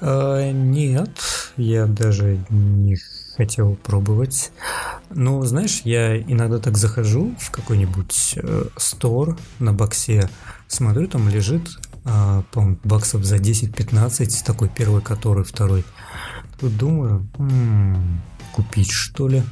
Э, 0.01 0.51
нет, 0.51 1.17
я 1.55 1.86
даже 1.86 2.39
не 2.50 2.98
хотел 3.38 3.75
пробовать. 3.75 4.51
Но, 5.10 5.41
знаешь, 5.46 5.81
я 5.86 6.19
иногда 6.19 6.60
так 6.60 6.77
захожу 6.77 7.34
в 7.39 7.51
какой-нибудь 7.51 8.34
э, 8.36 8.63
стор 8.75 9.38
на 9.60 9.72
боксе, 9.72 10.29
смотрю, 10.67 11.08
там 11.08 11.29
лежит, 11.29 11.69
э, 12.03 12.43
баксов 12.84 13.24
за 13.24 13.38
10-15, 13.38 14.46
такой 14.46 14.67
первый, 14.67 15.01
который, 15.01 15.46
второй. 15.46 15.86
Тут 16.60 16.75
думаю, 16.78 17.28
м-м, 17.38 18.22
купить 18.54 18.92
что 18.92 19.28
ли? 19.28 19.44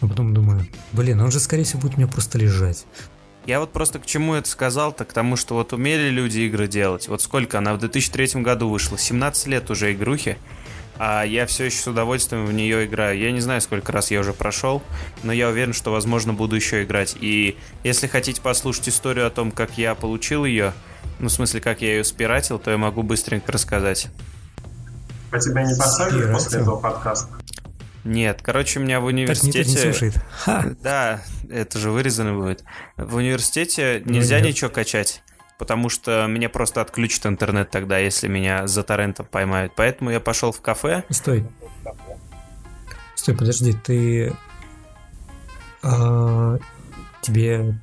А 0.00 0.06
потом 0.06 0.34
думаю, 0.34 0.66
блин, 0.92 1.20
он 1.20 1.30
же, 1.30 1.40
скорее 1.40 1.64
всего, 1.64 1.80
будет 1.80 1.94
у 1.94 1.98
меня 1.98 2.08
просто 2.08 2.38
лежать. 2.38 2.86
Я 3.46 3.58
вот 3.58 3.72
просто 3.72 3.98
к 3.98 4.06
чему 4.06 4.34
это 4.34 4.48
сказал-то, 4.48 5.04
к 5.04 5.12
тому, 5.12 5.34
что 5.34 5.54
вот 5.54 5.72
умели 5.72 6.10
люди 6.10 6.40
игры 6.40 6.68
делать. 6.68 7.08
Вот 7.08 7.22
сколько 7.22 7.58
она 7.58 7.74
в 7.74 7.78
2003 7.78 8.40
году 8.40 8.68
вышла, 8.68 8.96
17 8.96 9.48
лет 9.48 9.68
уже 9.70 9.92
игрухи, 9.92 10.38
а 10.96 11.24
я 11.24 11.46
все 11.46 11.64
еще 11.64 11.78
с 11.78 11.88
удовольствием 11.88 12.46
в 12.46 12.52
нее 12.52 12.86
играю. 12.86 13.18
Я 13.18 13.32
не 13.32 13.40
знаю, 13.40 13.60
сколько 13.60 13.90
раз 13.90 14.12
я 14.12 14.20
уже 14.20 14.32
прошел, 14.32 14.80
но 15.24 15.32
я 15.32 15.48
уверен, 15.48 15.72
что, 15.72 15.90
возможно, 15.90 16.32
буду 16.32 16.54
еще 16.54 16.84
играть. 16.84 17.16
И 17.20 17.56
если 17.82 18.06
хотите 18.06 18.40
послушать 18.40 18.88
историю 18.88 19.26
о 19.26 19.30
том, 19.30 19.50
как 19.50 19.76
я 19.76 19.96
получил 19.96 20.44
ее, 20.44 20.72
ну, 21.18 21.26
в 21.28 21.32
смысле, 21.32 21.60
как 21.60 21.82
я 21.82 21.96
ее 21.96 22.04
спиратил, 22.04 22.60
то 22.60 22.70
я 22.70 22.78
могу 22.78 23.02
быстренько 23.02 23.50
рассказать. 23.50 24.08
А 25.32 25.38
тебя 25.38 25.62
не 25.62 25.74
посадят 25.74 26.30
после 26.30 26.60
этого 26.60 26.76
подкаста? 26.76 27.28
Нет, 28.04 28.40
короче, 28.42 28.80
у 28.80 28.82
меня 28.82 29.00
в 29.00 29.06
университете... 29.06 29.64
Так, 29.64 29.68
не 29.68 29.76
слушает. 29.76 30.14
Ха. 30.44 30.64
Да, 30.82 31.22
это 31.48 31.78
же 31.78 31.90
вырезано 31.90 32.34
будет. 32.34 32.64
В 32.96 33.16
университете 33.16 34.02
ну 34.04 34.12
нельзя 34.12 34.40
ну, 34.40 34.46
ничего 34.46 34.70
качать, 34.70 35.22
потому 35.58 35.88
что 35.88 36.26
мне 36.28 36.48
просто 36.48 36.80
отключат 36.80 37.26
интернет 37.26 37.70
тогда, 37.70 37.98
если 37.98 38.28
меня 38.28 38.66
за 38.66 38.82
торрентом 38.82 39.24
поймают. 39.24 39.72
Поэтому 39.76 40.10
я 40.10 40.20
пошел 40.20 40.52
в 40.52 40.60
кафе. 40.60 41.04
Стой. 41.10 41.46
Стой, 43.14 43.36
подожди, 43.36 43.72
ты... 43.72 44.36
А, 45.82 46.58
тебе 47.22 47.74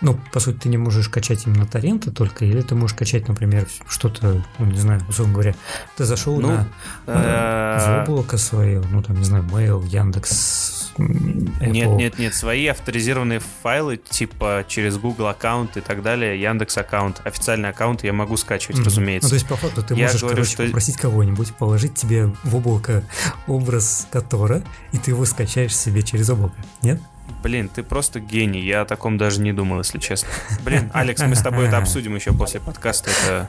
ну, 0.00 0.18
по 0.32 0.40
сути, 0.40 0.56
ты 0.56 0.68
не 0.68 0.78
можешь 0.78 1.08
качать 1.08 1.46
именно 1.46 1.66
торренты 1.66 2.10
только, 2.10 2.44
или 2.44 2.62
ты 2.62 2.74
можешь 2.74 2.96
качать, 2.96 3.28
например, 3.28 3.66
что-то, 3.88 4.44
ну, 4.58 4.66
не 4.66 4.78
знаю, 4.78 5.02
условно 5.08 5.34
говоря, 5.34 5.54
ты 5.96 6.04
зашел 6.04 6.40
ну, 6.40 6.48
на 6.48 6.68
э, 7.06 8.04
в 8.04 8.08
облако 8.08 8.38
свое, 8.38 8.82
ну, 8.90 9.02
там, 9.02 9.16
не 9.16 9.24
знаю, 9.24 9.44
Mail, 9.44 9.86
Яндекс, 9.86 10.92
Apple. 10.96 11.70
Нет, 11.70 11.88
нет, 11.90 12.18
нет, 12.18 12.34
свои 12.34 12.66
авторизированные 12.66 13.40
файлы, 13.62 13.96
типа 13.96 14.64
через 14.66 14.96
Google 14.98 15.28
аккаунт 15.28 15.76
и 15.76 15.80
так 15.80 16.02
далее, 16.02 16.40
Яндекс 16.40 16.78
аккаунт, 16.78 17.20
официальный 17.24 17.68
аккаунт 17.68 18.02
я 18.02 18.12
могу 18.12 18.36
скачивать, 18.36 18.78
mm-hmm. 18.78 18.84
разумеется. 18.84 19.26
Ну, 19.26 19.30
то 19.30 19.34
есть, 19.34 19.48
по 19.48 19.56
факту, 19.56 19.82
ты 19.82 19.94
я 19.94 20.06
можешь, 20.06 20.20
говорю, 20.20 20.36
короче, 20.36 20.52
что... 20.52 20.64
попросить 20.64 20.96
кого-нибудь 20.96 21.54
положить 21.54 21.94
тебе 21.94 22.32
в 22.42 22.56
облако 22.56 23.04
образ 23.46 24.06
Котора, 24.10 24.62
и 24.92 24.98
ты 24.98 25.10
его 25.10 25.24
скачаешь 25.24 25.76
себе 25.76 26.02
через 26.02 26.30
облако, 26.30 26.56
нет? 26.82 27.00
Блин, 27.42 27.68
ты 27.68 27.82
просто 27.82 28.20
гений. 28.20 28.60
Я 28.60 28.82
о 28.82 28.84
таком 28.84 29.18
даже 29.18 29.40
не 29.40 29.52
думал, 29.52 29.78
если 29.78 29.98
честно. 29.98 30.28
Блин, 30.64 30.90
Алекс, 30.92 31.22
мы 31.22 31.34
с 31.34 31.42
тобой 31.42 31.66
это 31.66 31.78
обсудим 31.78 32.14
еще 32.14 32.32
после 32.32 32.60
подкаста. 32.60 33.10
Это, 33.10 33.48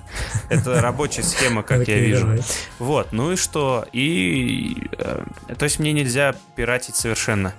это 0.50 0.82
рабочая 0.82 1.24
схема, 1.24 1.64
как 1.64 1.82
okay, 1.82 1.92
я 1.92 2.00
вижу. 2.00 2.28
Давай. 2.28 2.42
Вот, 2.80 3.12
ну 3.12 3.32
и 3.32 3.36
что? 3.36 3.86
И... 3.92 4.88
Э, 4.98 5.24
то 5.58 5.64
есть 5.64 5.80
мне 5.80 5.92
нельзя 5.94 6.36
пиратить 6.56 6.96
совершенно. 6.96 7.54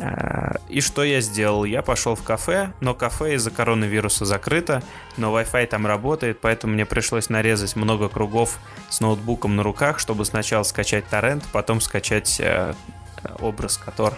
А, 0.00 0.56
и 0.68 0.80
что 0.80 1.02
я 1.02 1.20
сделал? 1.20 1.64
Я 1.64 1.82
пошел 1.82 2.14
в 2.14 2.22
кафе, 2.22 2.72
но 2.80 2.94
кафе 2.94 3.34
из-за 3.34 3.50
коронавируса 3.50 4.24
закрыто, 4.24 4.82
но 5.16 5.36
Wi-Fi 5.38 5.66
там 5.66 5.86
работает, 5.86 6.40
поэтому 6.40 6.74
мне 6.74 6.86
пришлось 6.86 7.28
нарезать 7.28 7.76
много 7.76 8.08
кругов 8.08 8.58
с 8.88 9.00
ноутбуком 9.00 9.56
на 9.56 9.62
руках, 9.62 9.98
чтобы 9.98 10.24
сначала 10.24 10.62
скачать 10.62 11.06
торрент, 11.06 11.44
потом 11.52 11.80
скачать 11.80 12.40
э, 12.40 12.74
образ 13.40 13.76
Котор. 13.76 14.14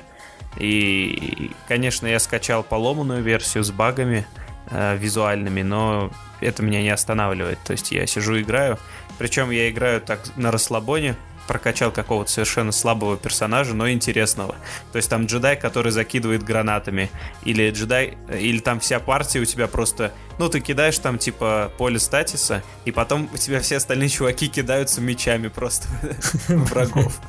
И, 0.57 1.51
конечно, 1.69 2.07
я 2.07 2.19
скачал 2.19 2.63
поломанную 2.63 3.23
версию 3.23 3.65
с 3.65 3.71
багами 3.71 4.27
э, 4.71 4.97
визуальными, 4.97 5.63
но 5.63 6.11
это 6.41 6.63
меня 6.63 6.83
не 6.83 6.91
останавливает. 6.91 7.59
То 7.65 7.73
есть 7.73 7.93
я 7.93 8.07
сижу 8.07 8.41
играю, 8.41 8.79
причем 9.19 9.51
я 9.51 9.71
играю 9.71 10.01
так 10.01 10.21
на 10.37 10.51
расслабоне, 10.51 11.17
прокачал 11.47 11.91
какого-то 11.91 12.31
совершенно 12.31 12.73
слабого 12.73 13.17
персонажа, 13.17 13.75
но 13.75 13.91
интересного. 13.91 14.55
То 14.93 14.97
есть 14.97 15.11
там 15.11 15.27
джедай, 15.27 15.57
который 15.57 15.93
закидывает 15.93 16.43
гранатами, 16.43 17.11
или 17.45 17.71
джедай, 17.71 18.17
или 18.33 18.59
там 18.59 18.81
вся 18.81 19.01
партия 19.01 19.41
у 19.41 19.45
тебя 19.45 19.67
просто, 19.67 20.13
ну 20.39 20.49
ты 20.49 20.61
кидаешь 20.61 20.99
там 20.99 21.19
типа 21.19 21.73
поле 21.79 21.99
статиса, 21.99 22.63
и 22.85 22.93
потом 22.93 23.29
у 23.33 23.37
тебя 23.37 23.61
все 23.61 23.77
остальные 23.77 24.09
чуваки 24.09 24.49
кидаются 24.49 25.01
мечами 25.01 25.49
просто 25.49 25.89
врагов. 26.49 27.21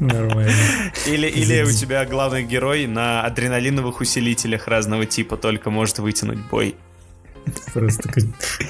Нормально. 0.00 0.52
Или, 1.06 1.28
или 1.28 1.62
у 1.62 1.70
тебя 1.70 2.04
главный 2.04 2.44
герой 2.44 2.86
на 2.86 3.22
адреналиновых 3.22 4.00
усилителях 4.00 4.68
разного 4.68 5.06
типа 5.06 5.36
только 5.36 5.70
может 5.70 5.98
вытянуть 5.98 6.38
бой. 6.50 6.76
Просто 7.72 8.10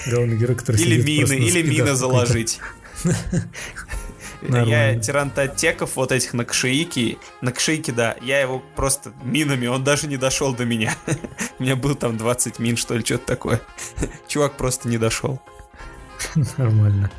главный 0.06 0.36
герой, 0.36 0.56
который 0.56 0.80
Или 0.80 1.02
мины, 1.02 1.34
или 1.34 1.62
мина 1.62 1.94
заложить. 1.94 2.60
Я 4.42 4.98
тирантотеков 4.98 5.96
вот 5.96 6.12
этих 6.12 6.34
на 6.34 6.44
кшиике, 6.44 7.16
на 7.40 7.52
кшиике, 7.52 7.92
да, 7.92 8.16
я 8.20 8.40
его 8.40 8.62
просто 8.76 9.12
минами, 9.22 9.66
он 9.66 9.84
даже 9.84 10.06
не 10.06 10.16
дошел 10.16 10.54
до 10.54 10.64
меня. 10.64 10.94
У 11.58 11.62
меня 11.62 11.76
был 11.76 11.94
там 11.94 12.18
20 12.18 12.58
мин, 12.58 12.76
что 12.76 12.94
ли, 12.94 13.04
что-то 13.04 13.26
такое. 13.26 13.60
Чувак 14.28 14.56
просто 14.56 14.88
не 14.88 14.98
дошел. 14.98 15.40
Нормально. 16.58 17.10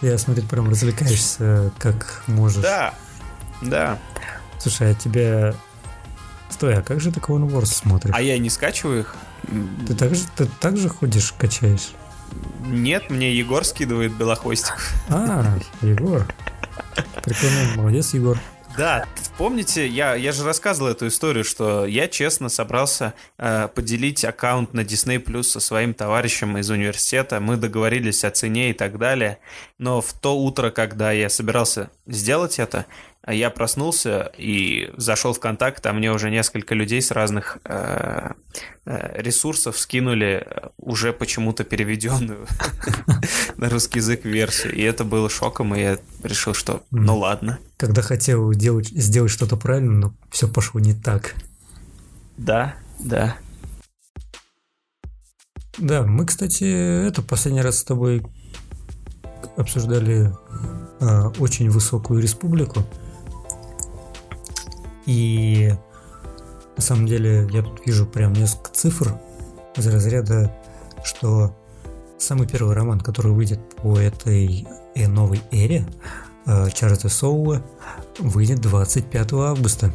Я 0.00 0.18
смотрю, 0.18 0.44
прям 0.44 0.68
развлекаешься 0.68 1.72
как 1.78 2.22
можешь. 2.26 2.62
Да, 2.62 2.94
да. 3.62 3.98
Слушай, 4.58 4.92
а 4.92 4.94
тебя... 4.94 5.54
Стой, 6.50 6.76
а 6.76 6.82
как 6.82 7.00
же 7.00 7.12
ты 7.12 7.20
Clone 7.20 7.48
Wars 7.48 7.66
смотришь? 7.66 8.14
А 8.14 8.22
я 8.22 8.38
не 8.38 8.50
скачиваю 8.50 9.00
их. 9.00 9.16
Ты 9.86 9.94
так 9.94 10.14
же, 10.14 10.24
ты 10.36 10.46
так 10.60 10.76
же 10.76 10.88
ходишь, 10.88 11.32
качаешь? 11.32 11.90
Нет, 12.60 13.10
мне 13.10 13.32
Егор 13.34 13.64
скидывает 13.64 14.12
белохвостиков. 14.12 14.92
А, 15.08 15.58
Егор. 15.82 16.26
Прикольно, 17.22 17.76
молодец, 17.76 18.14
Егор. 18.14 18.38
Да, 18.78 19.06
помните, 19.36 19.88
я, 19.88 20.14
я 20.14 20.30
же 20.30 20.44
рассказывал 20.44 20.90
эту 20.90 21.08
историю, 21.08 21.42
что 21.42 21.84
я 21.84 22.06
честно 22.06 22.48
собрался 22.48 23.12
э, 23.36 23.68
поделить 23.74 24.24
аккаунт 24.24 24.72
на 24.72 24.80
Disney 24.80 25.20
Plus 25.20 25.44
со 25.44 25.58
своим 25.58 25.94
товарищем 25.94 26.56
из 26.58 26.70
университета. 26.70 27.40
Мы 27.40 27.56
договорились 27.56 28.22
о 28.24 28.30
цене 28.30 28.70
и 28.70 28.72
так 28.72 28.98
далее. 28.98 29.38
Но 29.78 30.00
в 30.00 30.12
то 30.12 30.38
утро, 30.38 30.70
когда 30.70 31.10
я 31.10 31.28
собирался 31.28 31.90
сделать 32.08 32.58
это, 32.58 32.86
я 33.26 33.50
проснулся 33.50 34.32
и 34.38 34.90
зашел 34.96 35.32
в 35.32 35.40
контакт, 35.40 35.84
а 35.86 35.92
мне 35.92 36.10
уже 36.12 36.30
несколько 36.30 36.74
людей 36.74 37.02
с 37.02 37.10
разных 37.10 37.58
э, 37.64 38.32
э, 38.86 39.22
ресурсов 39.22 39.78
скинули 39.78 40.46
уже 40.78 41.12
почему-то 41.12 41.64
переведенную 41.64 42.46
на 43.56 43.68
русский 43.68 43.98
язык 43.98 44.24
версию. 44.24 44.74
И 44.74 44.82
это 44.82 45.04
было 45.04 45.28
шоком, 45.28 45.74
и 45.74 45.80
я 45.80 45.98
решил, 46.22 46.54
что 46.54 46.82
ну 46.90 47.18
ладно. 47.18 47.58
Когда 47.76 48.00
хотел 48.00 48.50
делать, 48.52 48.88
сделать 48.88 49.30
что-то 49.30 49.56
правильно, 49.56 49.92
но 49.92 50.14
все 50.30 50.48
пошло 50.48 50.80
не 50.80 50.94
так. 50.94 51.34
Да, 52.38 52.76
да. 52.98 53.36
Да, 55.76 56.02
мы, 56.02 56.26
кстати, 56.26 57.06
это 57.06 57.22
последний 57.22 57.62
раз 57.62 57.78
с 57.78 57.84
тобой 57.84 58.22
обсуждали 59.56 60.32
э, 61.00 61.30
очень 61.38 61.70
высокую 61.70 62.20
республику. 62.22 62.84
И 65.06 65.72
на 66.76 66.82
самом 66.82 67.06
деле 67.06 67.48
я 67.50 67.62
тут 67.62 67.84
вижу 67.86 68.06
прям 68.06 68.32
несколько 68.32 68.70
цифр 68.70 69.18
из 69.76 69.86
разряда, 69.86 70.54
что 71.04 71.56
самый 72.18 72.46
первый 72.46 72.74
роман, 72.74 73.00
который 73.00 73.32
выйдет 73.32 73.60
по 73.76 73.98
этой 73.98 74.66
э, 74.94 75.08
новой 75.08 75.40
эре, 75.50 75.86
э, 76.46 76.70
Чарльза 76.72 77.08
Соула, 77.08 77.62
выйдет 78.18 78.60
25 78.60 79.32
августа. 79.32 79.94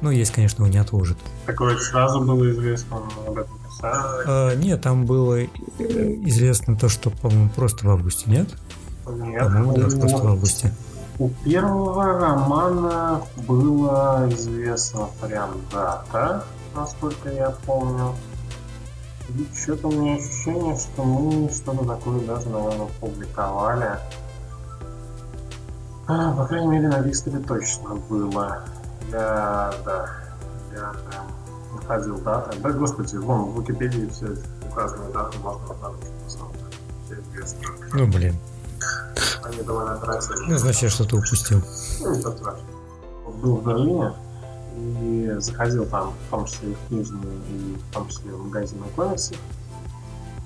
Ну, 0.00 0.10
есть, 0.10 0.32
конечно, 0.32 0.64
его 0.64 0.72
не 0.72 0.78
отложат. 0.78 1.16
Такое 1.46 1.78
сразу 1.78 2.20
было 2.20 2.50
известно 2.50 3.02
об 3.26 3.38
этом 3.38 3.62
писали? 3.82 4.24
А, 4.26 4.54
нет, 4.56 4.80
там 4.80 5.06
было 5.06 5.40
э, 5.40 5.46
известно 5.78 6.76
то, 6.76 6.88
что, 6.88 7.10
по-моему, 7.10 7.50
просто 7.54 7.86
в 7.86 7.90
августе, 7.90 8.30
нет? 8.30 8.48
Нет. 9.06 9.50
Да, 9.50 9.62
в. 9.62 10.44
У 11.18 11.28
первого 11.44 12.18
романа 12.18 13.20
было 13.46 14.28
известно 14.30 15.08
прям 15.20 15.50
дата, 15.70 16.44
насколько 16.74 17.28
я 17.30 17.50
помню. 17.66 18.14
И 19.28 19.46
что-то 19.56 19.88
у 19.88 19.92
меня 19.92 20.16
ощущение, 20.16 20.76
что 20.76 21.04
мы 21.04 21.48
что-то 21.50 21.84
такое 21.84 22.20
даже, 22.20 22.48
наверное, 22.48 22.88
публиковали. 23.00 23.98
А, 26.08 26.32
по 26.32 26.46
крайней 26.46 26.68
мере, 26.68 26.88
на 26.88 27.00
Вистере 27.00 27.38
точно 27.38 27.94
было. 28.08 28.60
Я, 29.10 29.72
да, 29.84 30.10
я 30.72 30.92
прям 31.08 31.26
находил 31.74 32.18
даты. 32.18 32.58
Да, 32.58 32.70
господи, 32.70 33.16
вон, 33.16 33.52
в 33.52 33.60
Википедии 33.60 34.08
все 34.08 34.34
указанные 34.70 35.12
даты 35.12 35.38
можно 35.38 35.70
обнаружить, 35.70 36.24
на 36.24 36.30
самом 36.30 36.52
деле. 36.52 36.70
Все 37.04 37.40
известно. 37.40 37.68
Ну, 37.94 38.06
блин. 38.06 38.34
Они 39.42 39.62
довольно 39.62 39.96
тратили. 39.96 40.36
Ну, 40.48 40.58
значит, 40.58 40.82
я 40.82 40.90
что-то 40.90 41.16
упустил. 41.16 41.62
Ну, 42.00 42.14
не. 42.14 42.22
Был 43.40 43.56
в 43.56 43.66
Берлине 43.66 44.12
и 44.76 45.34
заходил 45.38 45.86
там, 45.86 46.12
в 46.26 46.30
том 46.30 46.46
числе 46.46 46.72
и 46.72 46.74
в 46.74 46.88
книжные, 46.88 47.34
и 47.50 47.76
в 47.76 47.92
том 47.92 48.08
числе 48.08 48.32
в 48.32 48.44
магазины 48.44 48.84
комиксов. 48.96 49.36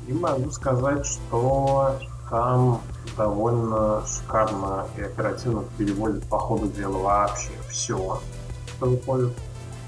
И 0.07 0.12
могу 0.12 0.51
сказать, 0.51 1.05
что 1.05 1.99
там 2.31 2.81
довольно 3.16 4.05
шикарно 4.07 4.87
и 4.96 5.03
оперативно 5.03 5.64
переводят 5.79 6.25
по 6.25 6.38
ходу 6.38 6.68
дела 6.68 6.99
вообще 6.99 7.51
все, 7.70 8.20
что 8.66 8.87
выходит 8.87 9.33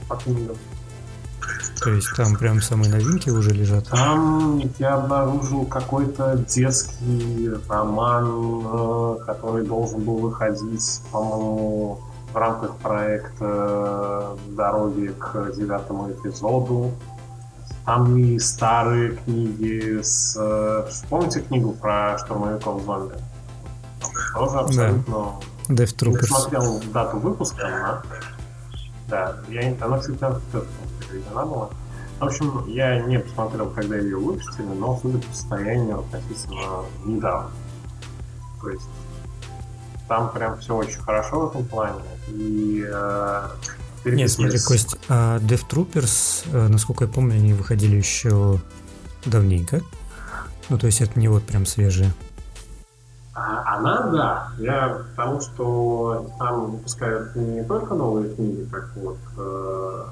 по 0.08 0.16
книгам. 0.16 0.56
То 1.80 1.90
есть 1.90 2.08
там 2.16 2.36
прям 2.36 2.60
самые 2.60 2.90
новинки 2.90 3.30
уже 3.30 3.50
лежат? 3.50 3.88
Там 3.88 4.60
я 4.78 4.94
обнаружил 4.94 5.64
какой-то 5.66 6.36
детский 6.36 7.50
роман, 7.68 8.62
э, 8.64 9.16
который 9.26 9.64
должен 9.64 10.00
был 10.00 10.18
выходить, 10.18 11.00
по-моему, 11.12 12.00
в 12.32 12.36
рамках 12.36 12.76
проекта 12.76 14.36
«Дороги 14.50 15.14
к 15.18 15.52
девятому 15.56 16.10
эпизоду». 16.10 16.92
Там 17.86 18.18
и 18.18 18.38
старые 18.38 19.12
книги 19.12 20.00
с... 20.02 20.36
э, 20.38 20.84
Помните 21.08 21.40
книгу 21.40 21.72
про 21.72 22.18
штурмовиков 22.18 22.82
зомби? 22.84 23.14
Тоже 24.34 24.58
абсолютно... 24.58 25.32
Death 25.68 25.94
Я 26.00 26.22
смотрел 26.22 26.82
дату 26.92 27.18
выпуска, 27.18 27.66
она. 27.66 28.02
Да, 29.08 29.36
я, 29.48 29.74
она, 29.80 29.98
кстати, 29.98 30.16
там 30.16 30.40
переведена 31.08 31.44
была. 31.44 31.70
В 32.20 32.24
общем, 32.24 32.66
я 32.66 33.00
не 33.00 33.20
посмотрел, 33.20 33.70
когда 33.70 33.96
ее 33.96 34.16
выпустили, 34.16 34.66
но 34.66 34.98
судя 35.00 35.18
по 35.18 35.32
состоянию 35.32 36.00
относительно 36.00 36.84
недавно. 37.04 37.50
То 38.60 38.70
есть 38.70 38.88
там 40.08 40.32
прям 40.32 40.58
все 40.58 40.74
очень 40.74 41.00
хорошо 41.00 41.40
в 41.40 41.50
этом 41.50 41.64
плане. 41.66 42.00
И 42.28 42.84
э, 42.90 43.48
Нет, 44.04 44.30
смотри, 44.30 44.58
Кость, 44.58 44.96
а 45.08 45.38
Death 45.38 45.68
Troopers, 45.70 46.44
э, 46.52 46.68
насколько 46.68 47.04
я 47.04 47.10
помню, 47.10 47.34
они 47.34 47.52
выходили 47.52 47.96
еще 47.96 48.60
давненько. 49.24 49.80
Ну, 50.70 50.78
то 50.78 50.86
есть 50.86 51.00
это 51.00 51.18
не 51.20 51.28
вот 51.28 51.44
прям 51.44 51.66
свежие. 51.66 52.12
А, 53.34 53.76
она, 53.76 54.08
да. 54.08 54.52
Я 54.58 55.02
потому 55.14 55.40
что 55.40 56.32
там 56.38 56.72
выпускают 56.72 57.36
не 57.36 57.62
только 57.62 57.94
новые 57.94 58.34
книги, 58.34 58.66
как 58.70 58.90
вот 58.96 59.18
э, 59.36 60.04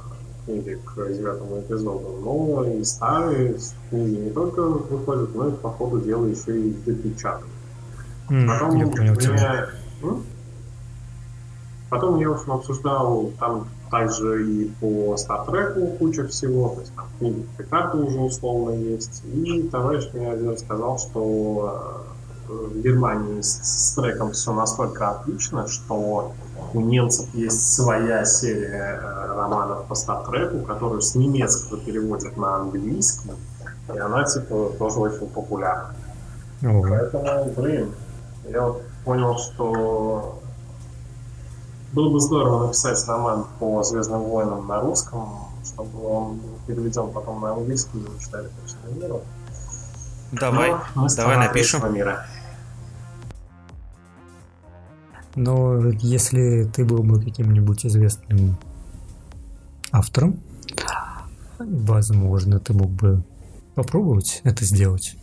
книги 0.46 0.78
к 0.84 0.94
девятому 1.12 1.60
эпизоду, 1.60 2.18
но 2.22 2.64
и 2.64 2.84
старые 2.84 3.56
книги 3.90 4.16
не 4.16 4.30
только 4.30 4.62
выходят, 4.62 5.34
но 5.34 5.48
и 5.48 5.52
по 5.52 5.70
ходу 5.70 6.00
дела 6.00 6.26
еще 6.26 6.58
и 6.58 6.72
допечатают. 6.86 7.46
М, 8.30 8.46
Потом 8.48 8.76
я 8.76 8.86
понял 8.86 9.16
тебя. 9.16 9.32
меня... 9.32 9.66
М? 10.02 10.22
Потом 11.90 12.18
я, 12.18 12.30
в 12.30 12.32
общем, 12.32 12.52
обсуждал 12.52 13.30
там 13.38 13.68
также 13.90 14.44
и 14.50 14.64
по 14.80 15.14
Star 15.14 15.46
Trek 15.46 15.98
куча 15.98 16.26
всего, 16.26 16.70
то 16.70 16.80
есть 16.80 16.94
там 16.96 17.06
книги 17.18 17.46
Пикарда 17.56 17.98
уже 17.98 18.18
условно 18.18 18.70
есть. 18.72 19.22
И 19.32 19.62
товарищ 19.70 20.08
мне 20.12 20.30
один 20.30 20.58
сказал, 20.58 20.98
что 20.98 22.04
в 22.48 22.80
Германии 22.80 23.40
с, 23.40 23.60
с 23.62 23.94
треком 23.94 24.32
все 24.32 24.52
настолько 24.52 25.10
отлично, 25.10 25.68
что 25.68 26.32
у 26.74 26.80
немцев 26.80 27.26
есть 27.34 27.74
своя 27.74 28.24
серия 28.24 29.00
э, 29.02 29.25
романов 29.46 29.86
по 29.86 29.94
стартреку, 29.94 30.58
которую 30.60 31.00
с 31.00 31.14
немецкого 31.14 31.80
переводят 31.80 32.36
на 32.36 32.56
английский, 32.56 33.32
и 33.92 33.98
она 33.98 34.24
типа 34.24 34.72
тоже 34.78 34.98
очень 34.98 35.26
популярна. 35.28 35.94
О. 36.62 36.82
Поэтому, 36.82 37.52
блин, 37.56 37.94
я 38.48 38.62
вот 38.62 38.82
понял, 39.04 39.38
что 39.38 40.40
было 41.92 42.10
бы 42.10 42.20
здорово 42.20 42.66
написать 42.66 42.98
роман 43.06 43.46
по 43.58 43.82
Звездным 43.82 44.22
войнам 44.22 44.66
на 44.66 44.80
русском, 44.80 45.48
чтобы 45.64 46.06
он 46.06 46.40
переведен 46.66 47.10
потом 47.12 47.40
на 47.40 47.52
английский 47.52 47.98
и 47.98 48.22
читали 48.22 48.48
по 48.48 48.66
всему 48.66 49.00
миру. 49.00 49.22
Давай, 50.32 50.74
Но 50.94 51.06
давай 51.16 51.36
напишем. 51.36 51.94
Мира. 51.94 52.26
Но 55.36 55.78
если 55.90 56.64
ты 56.64 56.84
был 56.84 57.02
бы 57.02 57.22
каким-нибудь 57.22 57.86
известным 57.86 58.56
автором, 59.90 60.40
возможно, 61.58 62.60
ты 62.60 62.72
мог 62.72 62.90
бы 62.90 63.24
попробовать 63.74 64.40
это 64.44 64.64
сделать 64.64 65.16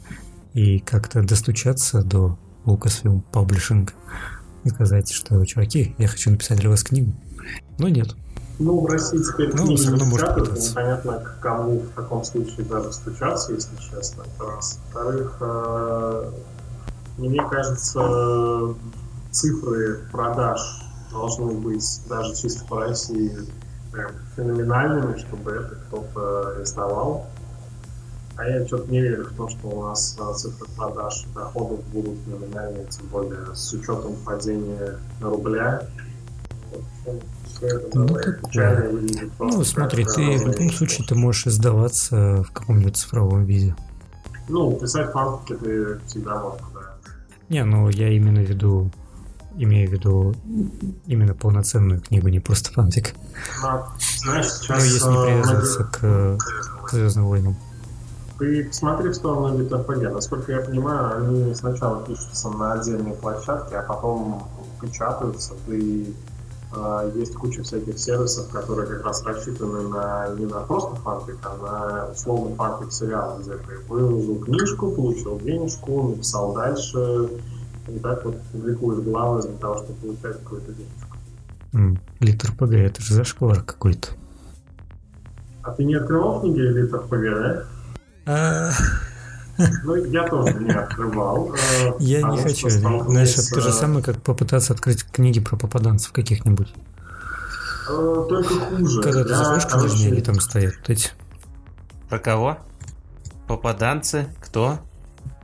и 0.54 0.80
как-то 0.80 1.24
достучаться 1.24 2.04
до 2.04 2.38
Lucasfilm 2.66 3.24
Publishing 3.32 3.90
и 4.64 4.70
сказать, 4.70 5.12
что, 5.12 5.44
чуваки, 5.46 5.96
я 5.98 6.08
хочу 6.08 6.32
написать 6.32 6.60
для 6.60 6.70
вас 6.70 6.84
книгу. 6.84 7.14
Но 7.78 7.90
нет. 7.90 8.16
Ну, 8.60 8.80
в 8.80 8.86
России 8.86 9.18
теперь 9.18 9.50
ну, 9.56 9.66
книги 9.66 9.82
не 9.82 10.12
печатают, 10.12 10.60
непонятно, 10.60 11.14
к 11.20 11.40
кому 11.42 11.80
в 11.80 11.90
таком 11.96 12.24
случае 12.24 12.66
даже 12.66 12.94
стучаться, 12.94 13.52
если 13.52 13.76
честно, 13.78 14.22
это 14.22 14.46
раз. 14.46 14.80
Во-вторых, 14.94 15.38
э, 15.42 16.32
мне 17.18 17.44
кажется, 17.50 18.76
цифры 19.32 20.02
продаж 20.12 20.60
должны 21.12 21.52
быть 21.54 22.02
даже 22.08 22.36
чисто 22.36 22.64
по 22.66 22.82
России 22.82 23.36
прям 23.94 24.12
феноменальными, 24.36 25.18
чтобы 25.18 25.52
это 25.52 25.76
кто-то 25.88 26.62
издавал. 26.62 27.28
А 28.36 28.48
я 28.48 28.66
что-то 28.66 28.92
не 28.92 29.00
верю 29.00 29.26
в 29.26 29.36
то, 29.36 29.48
что 29.48 29.68
у 29.68 29.84
нас 29.84 30.18
а, 30.20 30.34
цифры 30.34 30.68
продаж 30.76 31.26
доходов 31.36 31.84
будут 31.94 32.18
феноменальные, 32.26 32.88
тем 32.88 33.06
более 33.08 33.56
с 33.56 33.72
учетом 33.74 34.16
падения 34.26 34.98
рубля. 35.22 35.88
Ну, 37.94 38.08
такое. 38.08 38.40
ну 39.40 39.64
смотри, 39.64 40.04
ты 40.04 40.38
в 40.38 40.48
любом 40.48 40.72
случае 40.72 41.08
ты 41.08 41.16
можешь 41.16 41.48
издаваться 41.48 42.44
в 42.44 42.52
каком-нибудь 42.52 42.98
цифровом 42.98 43.46
виде. 43.46 43.76
Ну, 44.50 44.76
писать 44.78 45.12
фанфики 45.12 45.54
ты 45.54 46.00
всегда 46.08 46.42
можешь, 46.42 46.66
да. 46.74 47.12
Не, 47.50 47.64
ну 47.64 47.88
я 47.90 48.10
именно 48.10 48.42
в 48.42 48.50
имею 49.58 49.90
в 49.90 49.94
виду 49.94 50.36
именно 51.06 51.34
полноценную 51.34 52.02
книгу, 52.02 52.28
не 52.28 52.40
просто 52.40 52.72
фанфик. 52.72 53.14
А, 53.64 53.88
знаешь, 54.18 54.52
сейчас... 54.52 54.78
Ну, 54.78 54.84
если 54.84 55.10
не 55.10 55.18
э, 55.18 55.26
привязываться 55.26 55.84
к, 55.84 56.38
к 56.88 56.92
Звездным 56.92 57.26
войнам. 57.26 57.56
Ты 58.40 58.66
посмотри 58.66 59.10
в 59.10 59.16
сторону 59.16 59.58
BitRPG. 59.58 60.10
Насколько 60.10 60.52
я 60.52 60.62
понимаю, 60.62 61.18
они 61.18 61.54
сначала 61.54 62.04
пишутся 62.04 62.50
на 62.50 62.74
отдельные 62.74 63.14
площадки, 63.14 63.74
а 63.74 63.84
потом 63.84 64.44
печатаются. 64.82 65.54
И 65.68 66.14
э, 66.76 67.12
есть 67.16 67.36
куча 67.36 67.64
всяких 67.64 68.00
сервисов, 68.00 68.50
которые 68.50 68.88
как 68.88 69.06
раз 69.06 69.24
рассчитаны 69.24 69.88
на 69.88 70.30
не 70.36 70.46
на 70.46 70.62
просто 70.62 70.96
фанфик, 70.96 71.38
а 71.44 71.58
на 71.58 72.12
условный 72.12 72.56
фанфик 72.56 72.92
сериал, 72.92 73.38
где 73.40 73.52
ты 73.52 73.78
выложил 73.88 74.40
книжку, 74.40 74.92
получил 74.92 75.40
денежку, 75.40 76.10
написал 76.10 76.54
дальше, 76.54 77.30
и 77.88 78.00
так 78.00 78.24
вот 78.26 78.42
публикуешь 78.52 79.04
главы 79.04 79.42
для 79.42 79.58
того, 79.58 79.78
чтобы 79.78 79.94
получать 80.00 80.40
какую-то 80.44 80.74
денежку. 80.74 81.18
Mm, 81.74 82.00
Литр 82.20 82.52
ПГ, 82.54 82.74
это 82.74 83.02
же 83.02 83.14
зашквар 83.14 83.62
какой-то. 83.62 84.10
А 85.64 85.72
ты 85.72 85.84
не 85.84 85.96
открывал 85.96 86.42
книги 86.42 86.60
Литр 86.60 87.00
ПГ, 87.00 87.22
да? 87.22 87.64
А. 88.26 88.72
Ну, 89.84 89.96
я 89.96 90.28
тоже 90.28 90.56
не 90.56 90.72
открывал. 90.72 91.54
Э, 91.54 91.92
я 92.00 92.22
не 92.24 92.42
хочу. 92.42 92.70
Знаешь, 92.70 93.38
это 93.38 93.50
то 93.56 93.62
же 93.62 93.72
самое, 93.72 94.04
как 94.04 94.22
попытаться 94.22 94.74
открыть 94.74 95.04
книги 95.04 95.40
про 95.40 95.58
попаданцев 95.58 96.12
каких-нибудь. 96.12 96.74
Э, 97.90 98.26
только 98.28 98.54
хуже. 98.56 99.02
Когда 99.02 99.24
ты 99.24 99.36
заходишь 99.36 99.66
книжные, 99.68 100.12
они 100.14 100.22
там 100.22 100.40
стоят. 100.40 100.74
Вот. 100.88 101.14
Про 102.10 102.20
кого? 102.20 102.58
Попаданцы? 103.48 104.28
Кто? 104.42 104.80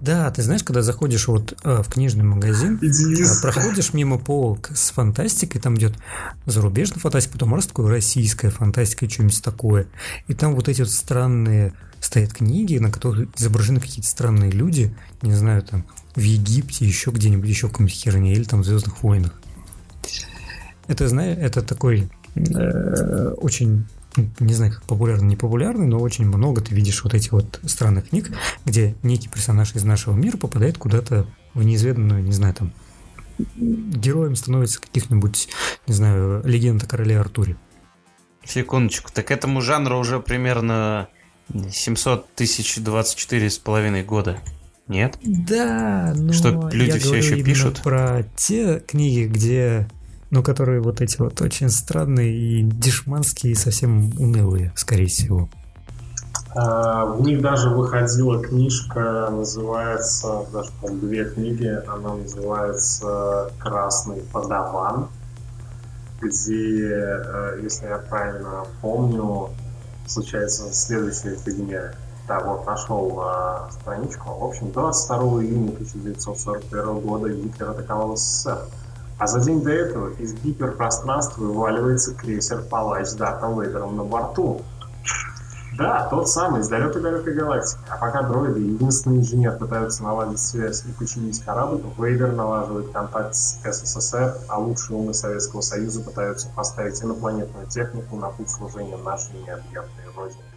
Да, 0.02 0.32
ты 0.32 0.42
знаешь, 0.42 0.64
когда 0.64 0.82
заходишь 0.82 1.28
вот 1.28 1.58
э, 1.64 1.82
в 1.84 1.90
книжный 1.90 2.24
магазин, 2.24 2.80
э, 2.82 3.42
проходишь 3.42 3.94
мимо 3.94 4.18
полок 4.18 4.72
с 4.74 4.92
фантастикой, 4.92 5.60
там 5.60 5.78
идет 5.78 5.94
зарубежная 6.46 7.00
фантастика, 7.00 7.34
потом 7.34 7.54
раз 7.54 7.68
такое 7.68 7.90
российская 7.90 8.50
фантастика, 8.50 9.10
что-нибудь 9.10 9.44
такое. 9.44 9.88
И 10.28 10.34
там 10.34 10.56
вот 10.56 10.70
эти 10.70 10.82
вот 10.82 10.90
странные 10.90 11.74
стоят 12.00 12.34
книги, 12.34 12.78
на 12.78 12.92
которых 12.92 13.30
изображены 13.38 13.82
какие-то 13.82 14.10
странные 14.10 14.52
люди, 14.52 14.96
не 15.22 15.34
знаю, 15.34 15.64
там, 15.64 15.86
в 16.16 16.22
Египте, 16.22 16.86
еще 16.86 17.12
где-нибудь, 17.12 17.50
еще 17.50 17.68
в 17.68 17.72
каком-нибудь 17.72 17.96
херне, 17.96 18.34
или 18.34 18.44
там 18.44 18.62
в 18.62 18.66
Звездных 18.66 19.04
войнах. 19.04 19.34
Это, 20.88 21.10
знаешь, 21.10 21.38
это 21.38 21.62
такой 21.62 22.10
э, 22.36 23.34
очень 23.38 23.86
не 24.40 24.54
знаю, 24.54 24.74
как 24.74 24.84
популярный, 24.84 25.28
не 25.28 25.36
популярный, 25.36 25.88
но 25.88 26.00
очень 26.00 26.26
много 26.26 26.62
ты 26.62 26.74
видишь 26.74 27.04
вот 27.04 27.14
этих 27.14 27.32
вот 27.32 27.60
странных 27.66 28.10
книг, 28.10 28.32
где 28.66 28.96
некий 29.04 29.28
персонаж 29.28 29.76
из 29.76 29.84
нашего 29.84 30.16
мира 30.16 30.38
попадает 30.38 30.78
куда-то 30.78 31.26
в 31.54 31.64
неизведанную, 31.64 32.24
не 32.24 32.32
знаю, 32.32 32.54
там, 32.54 32.72
героем 33.58 34.36
становится 34.36 34.82
каких-нибудь, 34.82 35.50
не 35.88 35.94
знаю, 35.94 36.42
легенд 36.46 36.84
о 36.84 36.88
короле 36.88 37.20
Артуре. 37.20 37.58
Секундочку, 38.46 39.12
так 39.14 39.32
этому 39.32 39.62
жанру 39.62 39.98
уже 39.98 40.20
примерно 40.20 41.08
700 41.54 42.34
тысяч 42.34 42.78
24 42.78 43.50
с 43.50 43.58
половиной 43.58 44.04
года. 44.04 44.40
Нет? 44.88 45.20
Да, 45.22 46.14
но 46.16 46.34
что 46.34 46.70
люди 46.72 46.94
я 46.94 47.00
все 47.00 47.16
еще 47.16 47.44
пишут 47.44 47.82
про 47.84 48.24
те 48.36 48.80
книги, 48.80 49.26
где, 49.26 49.88
ну, 50.32 50.44
которые 50.44 50.82
вот 50.82 51.02
эти 51.02 51.18
вот 51.20 51.42
очень 51.42 51.70
странные 51.70 52.36
и 52.36 52.64
дешманские 52.64 53.54
и 53.54 53.56
совсем 53.56 54.12
унылые, 54.20 54.72
скорее 54.76 55.08
всего. 55.08 55.50
А, 56.56 57.06
в 57.06 57.22
них 57.22 57.42
даже 57.42 57.70
выходила 57.70 58.42
книжка, 58.42 59.30
называется, 59.32 60.46
даже 60.52 60.72
по 60.82 60.90
две 60.90 61.26
книги, 61.26 61.80
она 61.88 62.16
называется 62.16 63.52
«Красный 63.60 64.22
подаван», 64.34 65.10
где, 66.22 66.90
э, 66.92 67.60
если 67.62 67.86
я 67.86 67.98
правильно 67.98 68.66
помню, 68.82 69.50
случается 70.08 70.74
следующая 70.74 71.36
фигня. 71.36 71.94
Да, 72.28 72.42
вот 72.42 72.66
нашел 72.66 73.20
а, 73.22 73.70
страничку. 73.72 74.38
В 74.38 74.44
общем, 74.44 74.72
22 74.72 75.18
июня 75.44 75.72
1941 75.72 77.00
года 77.00 77.30
Гитлер 77.30 77.70
атаковал 77.72 78.18
СССР. 78.18 78.66
А 79.20 79.28
за 79.28 79.42
день 79.42 79.62
до 79.62 79.72
этого 79.72 80.12
из 80.14 80.34
гиперпространства 80.34 81.42
вываливается 81.42 82.16
крейсер 82.16 82.62
«Палач» 82.62 83.08
с 83.08 83.16
Дартом 83.16 83.60
Вейдером 83.60 83.98
на 83.98 84.06
борту. 84.06 84.62
Да, 85.78 86.08
тот 86.10 86.30
самый, 86.30 86.62
из 86.62 86.70
далекой-далекой 86.70 87.36
галактики. 87.36 87.80
А 87.90 87.98
пока 87.98 88.24
дроиды 88.24 88.62
единственный 88.62 89.18
инженер 89.18 89.58
пытаются 89.58 90.04
наладить 90.04 90.40
связь 90.40 90.86
и 90.86 90.92
починить 90.94 91.44
корабль, 91.44 91.82
Вейдер 91.98 92.32
налаживает 92.32 92.92
контакт 92.92 93.36
с 93.36 93.60
СССР, 93.64 94.38
а 94.48 94.58
лучшие 94.58 94.98
умы 94.98 95.14
Советского 95.14 95.62
Союза 95.62 96.00
пытаются 96.00 96.48
поставить 96.56 97.04
инопланетную 97.04 97.68
технику 97.68 98.16
на 98.16 98.30
путь 98.30 98.50
служения 98.50 98.98
нашей 98.98 99.34
необъятной 99.34 100.06
родине. 100.16 100.49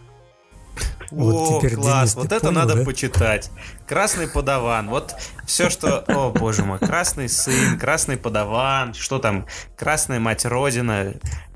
Вот 1.11 1.35
О, 1.35 1.59
теперь 1.59 1.75
класс, 1.75 2.15
вот 2.15 2.31
это 2.31 2.39
понял, 2.39 2.53
надо 2.53 2.75
да? 2.75 2.83
почитать. 2.83 3.51
Красный 3.87 4.27
подаван, 4.27 4.89
вот 4.89 5.13
все, 5.45 5.69
что... 5.69 6.03
О, 6.07 6.31
боже 6.31 6.63
мой, 6.63 6.79
красный 6.79 7.29
сын, 7.29 7.77
красный 7.79 8.17
подаван, 8.17 8.95
что 8.95 9.19
там, 9.19 9.45
красная 9.77 10.19
мать 10.19 10.45
родина, 10.45 11.13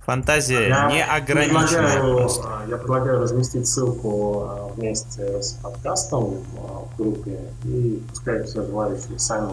Фантазия 0.07 0.69
я 0.69 0.89
не 0.89 1.03
ограничена. 1.03 1.65
Предлагаю, 1.65 2.69
я 2.69 2.77
предлагаю 2.77 3.19
разместить 3.19 3.67
ссылку 3.67 4.39
а, 4.47 4.71
вместе 4.73 5.41
с 5.41 5.59
подкастом 5.61 6.45
а, 6.55 6.85
в 6.85 6.95
группе, 6.95 7.37
и 7.65 8.01
пускай 8.09 8.41
все 8.45 8.65
желающие 8.65 9.19
сами... 9.19 9.51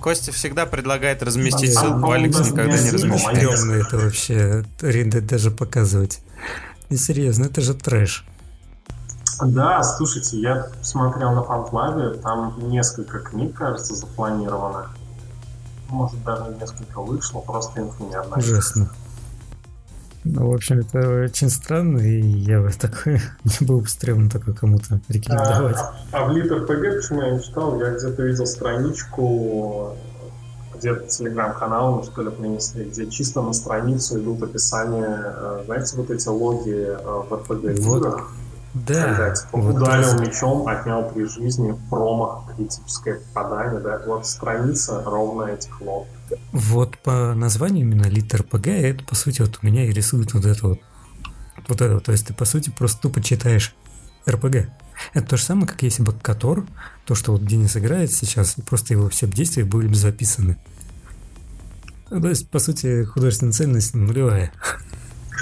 Костя 0.00 0.30
всегда 0.30 0.64
предлагает 0.64 1.24
разместить 1.24 1.74
да, 1.74 1.80
ссылку, 1.80 2.12
Алекс 2.12 2.38
никогда 2.38 2.78
не 2.78 2.90
размещает. 2.92 3.36
Стрёмно 3.36 3.72
это 3.72 3.98
вообще, 3.98 4.64
даже 5.22 5.50
показывать. 5.50 6.20
Не 6.88 6.98
серьезно, 6.98 7.46
это 7.46 7.60
же 7.60 7.74
трэш. 7.74 8.24
Да, 9.42 9.82
слушайте, 9.82 10.40
я 10.40 10.68
смотрел 10.82 11.32
на 11.32 11.42
фанклаве, 11.42 12.14
там 12.14 12.54
несколько 12.68 13.18
книг, 13.18 13.54
кажется, 13.54 13.94
запланировано. 13.94 14.88
Может, 15.88 16.22
даже 16.24 16.56
несколько 16.60 17.00
вышло, 17.00 17.40
просто 17.40 17.80
инфы 17.80 18.02
не 18.04 18.14
одна. 18.14 18.36
Ужасно. 18.36 18.90
Ну, 20.24 20.50
в 20.50 20.54
общем, 20.54 20.80
это 20.80 21.24
очень 21.24 21.48
странно, 21.50 21.98
и 21.98 22.20
я 22.20 22.60
бы 22.60 22.70
такой 22.72 23.20
не 23.44 23.66
был 23.66 23.80
бы 23.80 23.88
стрёмно 23.88 24.28
такой 24.28 24.54
кому-то 24.54 25.00
рекомендовать. 25.08 25.76
А, 25.76 25.94
а 26.12 26.24
в 26.26 26.32
Литр 26.32 26.62
ПГ, 26.62 26.96
почему 26.96 27.22
я 27.22 27.30
не 27.30 27.42
читал, 27.42 27.78
я 27.80 27.92
где-то 27.92 28.22
видел 28.22 28.46
страничку, 28.46 29.96
где-то 30.76 31.06
телеграм-канал, 31.06 32.02
что 32.04 32.22
ли, 32.22 32.30
принесли, 32.30 32.84
где 32.84 33.08
чисто 33.08 33.40
на 33.40 33.52
страницу 33.52 34.18
идут 34.20 34.42
описания, 34.42 35.22
э, 35.24 35.62
знаете, 35.66 35.96
вот 35.96 36.10
эти 36.10 36.28
логи 36.28 36.86
э, 36.88 36.96
в 36.98 37.32
РПГ 37.32 37.78
вот. 37.82 38.20
Да. 38.84 39.04
Когда, 39.04 39.34
типа, 39.34 39.58
вот 39.58 39.76
ударил 39.76 40.12
раз. 40.12 40.20
мечом, 40.20 40.68
отнял 40.68 41.08
при 41.08 41.24
жизни, 41.24 41.74
промах, 41.88 42.54
критическое 42.54 43.14
попадание, 43.14 43.80
да, 43.80 44.02
вот 44.06 44.26
страница 44.26 45.02
ровно 45.04 45.44
этих 45.44 45.80
лог. 45.80 46.06
Вот 46.52 46.98
по 46.98 47.34
названию 47.34 47.86
именно 47.86 48.06
литр 48.06 48.42
ПГ, 48.42 48.66
это 48.66 49.04
по 49.04 49.14
сути 49.14 49.40
вот 49.40 49.60
у 49.62 49.66
меня 49.66 49.84
и 49.86 49.92
рисует 49.92 50.34
вот 50.34 50.44
это 50.44 50.68
вот. 50.68 50.80
Вот 51.68 51.80
это 51.80 51.94
вот. 51.94 52.04
То 52.04 52.12
есть 52.12 52.26
ты 52.26 52.34
по 52.34 52.44
сути 52.44 52.70
просто 52.70 53.00
тупо 53.02 53.22
читаешь 53.22 53.74
РПГ. 54.28 54.68
Это 55.14 55.26
то 55.26 55.36
же 55.36 55.42
самое, 55.42 55.66
как 55.66 55.82
если 55.82 56.02
бы 56.02 56.12
Котор, 56.12 56.66
то, 57.06 57.14
что 57.14 57.32
вот 57.32 57.46
Денис 57.46 57.76
играет 57.76 58.12
сейчас, 58.12 58.56
просто 58.68 58.94
его 58.94 59.08
все 59.08 59.26
действия 59.26 59.64
были 59.64 59.88
бы 59.88 59.94
записаны. 59.94 60.58
Ну, 62.10 62.20
то 62.20 62.28
есть, 62.28 62.48
по 62.50 62.58
сути, 62.58 63.04
художественная 63.04 63.52
ценность 63.52 63.94
нулевая. 63.94 64.52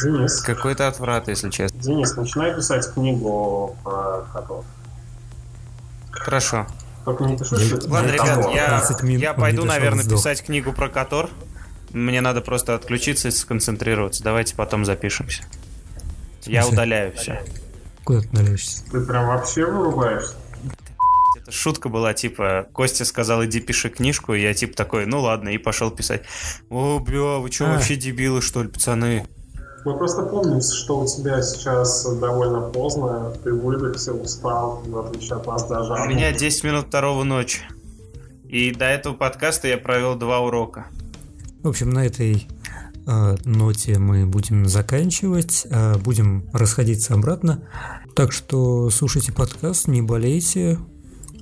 Денис. 0.03 0.41
Какой-то 0.41 0.89
отврат, 0.89 1.29
если 1.29 1.51
честно. 1.51 1.81
Денис, 1.81 2.17
начинай 2.17 2.55
писать 2.55 2.93
книгу 2.93 3.77
про 3.85 4.27
Котор. 4.33 4.65
Хорошо. 6.11 6.67
Только 7.05 7.25
не 7.25 7.37
пиши, 7.37 7.59
что 7.61 7.89
Ладно, 7.89 8.11
ребят, 8.11 8.55
я, 8.55 8.83
я 9.19 9.35
пойду, 9.35 9.65
наверное, 9.65 10.05
писать 10.05 10.43
книгу 10.43 10.73
про 10.73 10.89
Котор. 10.89 11.31
Мне 11.93 12.21
надо 12.21 12.41
просто 12.41 12.75
отключиться 12.75 13.29
и 13.29 13.31
сконцентрироваться. 13.31 14.25
Давайте 14.25 14.57
потом 14.57 14.85
запишемся. 14.85 15.45
Я 16.45 16.67
удаляю 16.67 17.13
все. 17.13 17.41
Куда 18.05 18.21
ты 18.21 18.29
удаляешься? 18.29 18.85
Ты 18.91 19.01
прям 19.01 19.27
вообще 19.29 19.65
вырубаешься? 19.65 20.35
Это 21.37 21.53
шутка 21.53 21.89
была, 21.89 22.15
типа, 22.15 22.69
Костя 22.73 23.05
сказал, 23.05 23.45
иди 23.45 23.61
пиши 23.61 23.91
книжку, 23.91 24.35
и 24.35 24.41
я 24.41 24.55
типа 24.55 24.77
такой, 24.77 25.07
ну 25.07 25.21
ладно, 25.21 25.51
и 25.51 25.59
пошел 25.59 25.91
писать. 25.91 26.23
О, 26.71 26.99
бля, 26.99 27.39
вы 27.39 27.51
что, 27.51 27.67
а. 27.67 27.75
вообще 27.75 27.97
дебилы, 27.97 28.41
что 28.41 28.63
ли, 28.63 28.69
пацаны? 28.69 29.27
Мы 29.85 29.99
просто 29.99 30.23
помним, 30.23 30.63
что 30.63 31.01
у 31.01 31.07
тебя 31.07 31.43
сейчас 31.43 32.07
довольно 32.19 32.63
поздно, 32.63 33.35
ты 33.45 33.53
выдохся, 33.53 34.15
устал, 34.15 34.83
в 34.87 34.99
отличие 34.99 35.37
от 35.37 35.47
нас 35.47 35.69
даже. 35.69 35.93
У 35.93 36.07
меня 36.07 36.33
10 36.33 36.65
минут 36.65 36.87
второго 36.87 37.23
ночи. 37.25 37.61
И 38.49 38.73
до 38.73 38.87
этого 38.87 39.15
подкаста 39.15 39.69
я 39.69 39.77
провел 39.77 40.15
два 40.17 40.41
урока. 40.41 40.87
В 41.63 41.69
общем, 41.69 41.91
на 41.91 42.07
этой 42.07 42.47
э, 43.07 43.37
ноте 43.45 43.99
мы 43.99 44.25
будем 44.27 44.67
заканчивать, 44.69 45.67
э, 45.69 45.99
будем 45.99 46.49
расходиться 46.55 47.13
обратно. 47.13 47.63
Так 48.15 48.33
что 48.33 48.89
слушайте 48.89 49.33
подкаст, 49.33 49.87
не 49.87 50.01
болейте. 50.01 50.79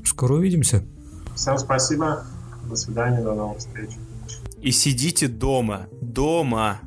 Скоро 0.05 0.35
увидимся. 0.35 0.83
Всем 1.37 1.59
спасибо. 1.59 2.25
До 2.69 2.75
свидания, 2.75 3.23
до 3.23 3.35
новых 3.35 3.59
встреч. 3.59 3.91
И 4.61 4.73
сидите 4.73 5.29
дома. 5.29 5.87
Дома. 6.01 6.81